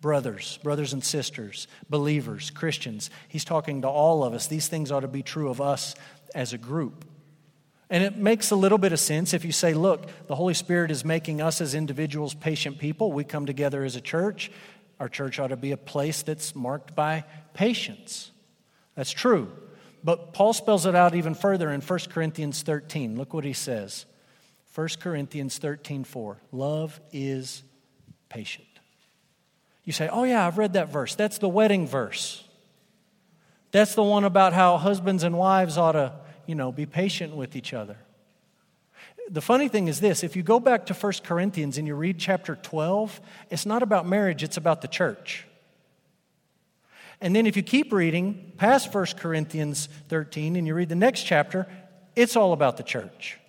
Brothers, 0.00 0.60
brothers 0.62 0.92
and 0.92 1.02
sisters, 1.02 1.66
believers, 1.90 2.50
Christians. 2.50 3.10
He's 3.26 3.44
talking 3.44 3.82
to 3.82 3.88
all 3.88 4.22
of 4.22 4.32
us. 4.32 4.46
These 4.46 4.68
things 4.68 4.92
ought 4.92 5.00
to 5.00 5.08
be 5.08 5.24
true 5.24 5.50
of 5.50 5.60
us 5.60 5.96
as 6.36 6.52
a 6.52 6.58
group. 6.58 7.04
And 7.90 8.04
it 8.04 8.16
makes 8.16 8.50
a 8.50 8.56
little 8.56 8.78
bit 8.78 8.92
of 8.92 9.00
sense 9.00 9.34
if 9.34 9.44
you 9.44 9.50
say, 9.50 9.74
look, 9.74 10.06
the 10.28 10.36
Holy 10.36 10.54
Spirit 10.54 10.90
is 10.90 11.04
making 11.04 11.40
us 11.40 11.60
as 11.60 11.74
individuals 11.74 12.34
patient 12.34 12.78
people. 12.78 13.10
We 13.10 13.24
come 13.24 13.46
together 13.46 13.82
as 13.82 13.96
a 13.96 14.00
church. 14.00 14.52
Our 15.00 15.08
church 15.08 15.40
ought 15.40 15.48
to 15.48 15.56
be 15.56 15.72
a 15.72 15.76
place 15.76 16.22
that's 16.22 16.54
marked 16.54 16.94
by 16.94 17.24
patience. 17.54 18.30
That's 18.94 19.10
true. 19.10 19.50
But 20.04 20.32
Paul 20.32 20.52
spells 20.52 20.86
it 20.86 20.94
out 20.94 21.14
even 21.14 21.34
further 21.34 21.70
in 21.70 21.80
1 21.80 21.98
Corinthians 22.10 22.62
13. 22.62 23.16
Look 23.16 23.32
what 23.32 23.44
he 23.44 23.52
says. 23.52 24.06
1 24.78 24.88
Corinthians 25.00 25.58
13 25.58 26.04
4. 26.04 26.36
Love 26.52 27.00
is 27.12 27.64
patient. 28.28 28.64
You 29.82 29.92
say, 29.92 30.08
oh, 30.08 30.22
yeah, 30.22 30.46
I've 30.46 30.56
read 30.56 30.74
that 30.74 30.92
verse. 30.92 31.16
That's 31.16 31.38
the 31.38 31.48
wedding 31.48 31.88
verse. 31.88 32.44
That's 33.72 33.96
the 33.96 34.04
one 34.04 34.22
about 34.22 34.52
how 34.52 34.76
husbands 34.76 35.24
and 35.24 35.36
wives 35.36 35.78
ought 35.78 35.92
to, 35.92 36.12
you 36.46 36.54
know, 36.54 36.70
be 36.70 36.86
patient 36.86 37.34
with 37.34 37.56
each 37.56 37.74
other. 37.74 37.96
The 39.28 39.40
funny 39.40 39.66
thing 39.66 39.88
is 39.88 39.98
this 39.98 40.22
if 40.22 40.36
you 40.36 40.44
go 40.44 40.60
back 40.60 40.86
to 40.86 40.94
1 40.94 41.12
Corinthians 41.24 41.76
and 41.76 41.88
you 41.88 41.96
read 41.96 42.20
chapter 42.20 42.54
12, 42.54 43.20
it's 43.50 43.66
not 43.66 43.82
about 43.82 44.06
marriage, 44.06 44.44
it's 44.44 44.58
about 44.58 44.80
the 44.80 44.88
church. 44.88 45.44
And 47.20 47.34
then 47.34 47.46
if 47.46 47.56
you 47.56 47.64
keep 47.64 47.92
reading 47.92 48.52
past 48.58 48.94
1 48.94 49.06
Corinthians 49.16 49.88
13 50.08 50.54
and 50.54 50.68
you 50.68 50.74
read 50.74 50.88
the 50.88 50.94
next 50.94 51.24
chapter, 51.24 51.66
it's 52.14 52.36
all 52.36 52.52
about 52.52 52.76
the 52.76 52.84
church. 52.84 53.40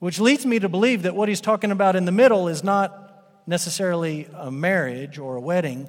Which 0.00 0.18
leads 0.18 0.44
me 0.44 0.58
to 0.58 0.68
believe 0.68 1.02
that 1.02 1.14
what 1.14 1.28
he's 1.28 1.40
talking 1.40 1.70
about 1.70 1.94
in 1.94 2.06
the 2.06 2.12
middle 2.12 2.48
is 2.48 2.64
not 2.64 3.42
necessarily 3.46 4.28
a 4.34 4.50
marriage 4.50 5.18
or 5.18 5.36
a 5.36 5.40
wedding, 5.40 5.88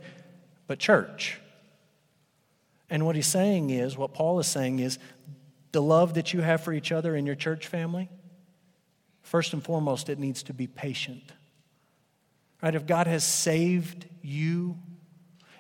but 0.68 0.80
church. 0.80 1.40
And 2.90 3.06
what 3.06 3.16
he's 3.16 3.28
saying 3.28 3.70
is, 3.70 3.98
what 3.98 4.14
Paul 4.14 4.40
is 4.40 4.48
saying 4.48 4.80
is, 4.80 5.00
the 5.72 5.82
love 5.82 6.16
that 6.16 6.34
you 6.34 6.42
have 6.42 6.62
for 6.62 6.74
each 6.74 6.92
other 6.92 7.16
in 7.16 7.26
your 7.26 7.36
church 7.36 7.68
family, 7.68 8.10
first 9.22 9.54
and 9.54 9.64
foremost, 9.64 10.10
it 10.10 10.20
needs 10.20 10.44
to 10.44 10.54
be 10.54 10.68
patient. 10.68 11.24
Right? 12.62 12.76
If 12.76 12.86
God 12.86 13.08
has 13.08 13.24
saved 13.24 14.06
you, 14.22 14.78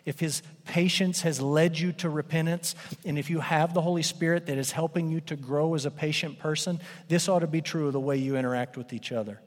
if 0.06 0.20
His 0.20 0.41
patience 0.66 1.22
has 1.22 1.41
led 1.41 1.78
you 1.78 1.91
to 1.93 2.10
repentance, 2.10 2.76
and 3.06 3.18
if 3.18 3.30
you 3.30 3.39
have 3.39 3.74
the 3.74 3.82
Holy 3.82 4.04
Spirit 4.04 4.47
that 4.47 4.58
is 4.58 4.72
helping 4.72 5.10
you 5.10 5.22
to 5.22 5.36
grow 5.36 5.76
as 5.76 5.86
a 5.86 5.91
patient 5.91 6.39
person, 6.39 6.80
this 7.08 7.30
ought 7.30 7.39
to 7.39 7.47
be 7.47 7.62
true 7.62 7.88
of 7.88 7.93
the 7.93 7.99
way 7.99 8.18
you 8.18 8.36
interact 8.36 8.78
with 8.78 8.93
each 8.93 9.12
other. 9.12 9.39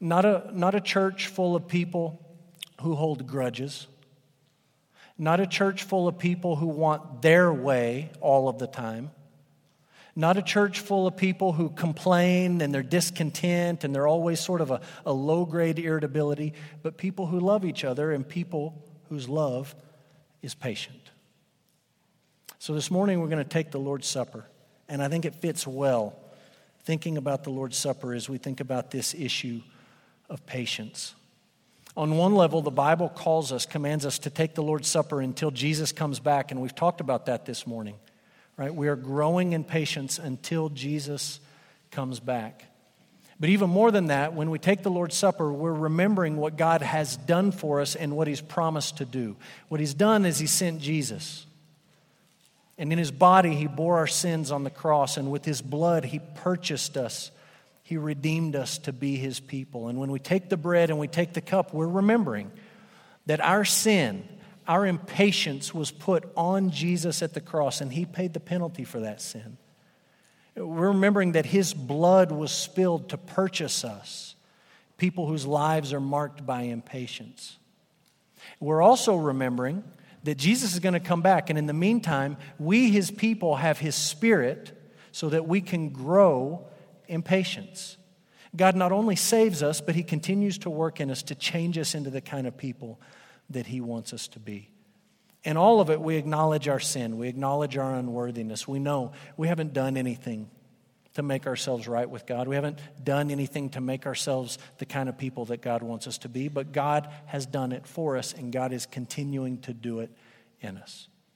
Not 0.00 0.24
a, 0.24 0.50
not 0.52 0.74
a 0.74 0.80
church 0.80 1.28
full 1.28 1.56
of 1.56 1.68
people 1.68 2.20
who 2.80 2.94
hold 2.94 3.26
grudges, 3.26 3.86
not 5.16 5.40
a 5.40 5.46
church 5.46 5.84
full 5.84 6.08
of 6.08 6.18
people 6.18 6.56
who 6.56 6.66
want 6.66 7.22
their 7.22 7.52
way 7.52 8.10
all 8.20 8.48
of 8.48 8.58
the 8.58 8.66
time. 8.66 9.10
Not 10.16 10.36
a 10.36 10.42
church 10.42 10.78
full 10.78 11.06
of 11.06 11.16
people 11.16 11.52
who 11.52 11.70
complain 11.70 12.60
and 12.60 12.72
they're 12.72 12.82
discontent 12.82 13.82
and 13.82 13.94
they're 13.94 14.06
always 14.06 14.38
sort 14.38 14.60
of 14.60 14.70
a, 14.70 14.80
a 15.04 15.12
low 15.12 15.44
grade 15.44 15.78
irritability, 15.78 16.54
but 16.82 16.96
people 16.96 17.26
who 17.26 17.40
love 17.40 17.64
each 17.64 17.84
other 17.84 18.12
and 18.12 18.28
people 18.28 18.80
whose 19.14 19.28
love 19.28 19.76
is 20.42 20.56
patient. 20.56 20.98
So 22.58 22.74
this 22.74 22.90
morning 22.90 23.20
we're 23.20 23.28
going 23.28 23.44
to 23.44 23.48
take 23.48 23.70
the 23.70 23.78
Lord's 23.78 24.08
Supper, 24.08 24.44
and 24.88 25.00
I 25.00 25.08
think 25.08 25.24
it 25.24 25.36
fits 25.36 25.68
well 25.68 26.16
thinking 26.82 27.16
about 27.16 27.44
the 27.44 27.50
Lord's 27.50 27.76
Supper 27.76 28.12
as 28.12 28.28
we 28.28 28.38
think 28.38 28.58
about 28.58 28.90
this 28.90 29.14
issue 29.14 29.60
of 30.28 30.44
patience. 30.46 31.14
On 31.96 32.16
one 32.16 32.34
level, 32.34 32.60
the 32.60 32.72
Bible 32.72 33.08
calls 33.08 33.52
us, 33.52 33.66
commands 33.66 34.04
us 34.04 34.18
to 34.18 34.30
take 34.30 34.56
the 34.56 34.64
Lord's 34.64 34.88
Supper 34.88 35.20
until 35.20 35.52
Jesus 35.52 35.92
comes 35.92 36.18
back, 36.18 36.50
and 36.50 36.60
we've 36.60 36.74
talked 36.74 37.00
about 37.00 37.26
that 37.26 37.46
this 37.46 37.68
morning. 37.68 37.94
Right? 38.56 38.74
We 38.74 38.88
are 38.88 38.96
growing 38.96 39.52
in 39.52 39.62
patience 39.62 40.18
until 40.18 40.70
Jesus 40.70 41.38
comes 41.92 42.18
back. 42.18 42.64
But 43.40 43.48
even 43.48 43.68
more 43.68 43.90
than 43.90 44.06
that, 44.06 44.34
when 44.34 44.50
we 44.50 44.58
take 44.58 44.82
the 44.82 44.90
Lord's 44.90 45.16
Supper, 45.16 45.52
we're 45.52 45.72
remembering 45.72 46.36
what 46.36 46.56
God 46.56 46.82
has 46.82 47.16
done 47.16 47.50
for 47.50 47.80
us 47.80 47.96
and 47.96 48.16
what 48.16 48.28
He's 48.28 48.40
promised 48.40 48.98
to 48.98 49.04
do. 49.04 49.36
What 49.68 49.80
He's 49.80 49.94
done 49.94 50.24
is 50.24 50.38
He 50.38 50.46
sent 50.46 50.80
Jesus. 50.80 51.46
And 52.78 52.92
in 52.92 52.98
His 52.98 53.10
body, 53.10 53.54
He 53.54 53.66
bore 53.66 53.98
our 53.98 54.06
sins 54.06 54.50
on 54.52 54.62
the 54.64 54.70
cross, 54.70 55.16
and 55.16 55.30
with 55.30 55.44
His 55.44 55.62
blood, 55.62 56.04
He 56.04 56.20
purchased 56.36 56.96
us. 56.96 57.32
He 57.82 57.96
redeemed 57.96 58.56
us 58.56 58.78
to 58.78 58.92
be 58.92 59.16
His 59.16 59.40
people. 59.40 59.88
And 59.88 59.98
when 59.98 60.10
we 60.10 60.20
take 60.20 60.48
the 60.48 60.56
bread 60.56 60.90
and 60.90 60.98
we 60.98 61.08
take 61.08 61.34
the 61.34 61.40
cup, 61.40 61.74
we're 61.74 61.86
remembering 61.86 62.52
that 63.26 63.40
our 63.40 63.64
sin, 63.64 64.28
our 64.68 64.86
impatience 64.86 65.74
was 65.74 65.90
put 65.90 66.24
on 66.36 66.70
Jesus 66.70 67.20
at 67.20 67.34
the 67.34 67.40
cross, 67.40 67.80
and 67.80 67.92
He 67.92 68.04
paid 68.04 68.32
the 68.32 68.40
penalty 68.40 68.84
for 68.84 69.00
that 69.00 69.20
sin. 69.20 69.58
We're 70.56 70.88
remembering 70.88 71.32
that 71.32 71.46
His 71.46 71.74
blood 71.74 72.30
was 72.30 72.52
spilled 72.52 73.08
to 73.10 73.18
purchase 73.18 73.84
us, 73.84 74.36
people 74.96 75.26
whose 75.26 75.46
lives 75.46 75.92
are 75.92 76.00
marked 76.00 76.46
by 76.46 76.62
impatience. 76.62 77.58
We're 78.60 78.82
also 78.82 79.16
remembering 79.16 79.82
that 80.22 80.38
Jesus 80.38 80.72
is 80.72 80.80
going 80.80 80.94
to 80.94 81.00
come 81.00 81.22
back, 81.22 81.50
and 81.50 81.58
in 81.58 81.66
the 81.66 81.72
meantime, 81.72 82.36
we, 82.58 82.90
His 82.90 83.10
people, 83.10 83.56
have 83.56 83.78
His 83.78 83.94
Spirit 83.94 84.72
so 85.12 85.28
that 85.28 85.46
we 85.46 85.60
can 85.60 85.90
grow 85.90 86.66
in 87.08 87.22
patience. 87.22 87.96
God 88.56 88.76
not 88.76 88.92
only 88.92 89.16
saves 89.16 89.62
us, 89.62 89.80
but 89.80 89.94
He 89.94 90.02
continues 90.02 90.58
to 90.58 90.70
work 90.70 91.00
in 91.00 91.10
us 91.10 91.22
to 91.24 91.34
change 91.34 91.76
us 91.78 91.94
into 91.94 92.10
the 92.10 92.20
kind 92.20 92.46
of 92.46 92.56
people 92.56 93.00
that 93.50 93.66
He 93.66 93.80
wants 93.80 94.12
us 94.12 94.28
to 94.28 94.38
be. 94.38 94.70
In 95.44 95.56
all 95.58 95.80
of 95.80 95.90
it, 95.90 96.00
we 96.00 96.16
acknowledge 96.16 96.68
our 96.68 96.80
sin. 96.80 97.18
We 97.18 97.28
acknowledge 97.28 97.76
our 97.76 97.94
unworthiness. 97.94 98.66
We 98.66 98.78
know 98.78 99.12
we 99.36 99.48
haven't 99.48 99.74
done 99.74 99.96
anything 99.96 100.50
to 101.14 101.22
make 101.22 101.46
ourselves 101.46 101.86
right 101.86 102.08
with 102.08 102.26
God. 102.26 102.48
We 102.48 102.56
haven't 102.56 102.78
done 103.04 103.30
anything 103.30 103.70
to 103.70 103.80
make 103.80 104.06
ourselves 104.06 104.58
the 104.78 104.86
kind 104.86 105.08
of 105.08 105.16
people 105.16 105.44
that 105.46 105.62
God 105.62 105.82
wants 105.82 106.06
us 106.06 106.18
to 106.18 106.28
be, 106.28 106.48
but 106.48 106.72
God 106.72 107.08
has 107.26 107.46
done 107.46 107.72
it 107.72 107.86
for 107.86 108.16
us, 108.16 108.32
and 108.32 108.52
God 108.52 108.72
is 108.72 108.86
continuing 108.86 109.58
to 109.62 109.72
do 109.72 110.00
it 110.00 110.10
in 110.60 110.76
us. 110.76 111.08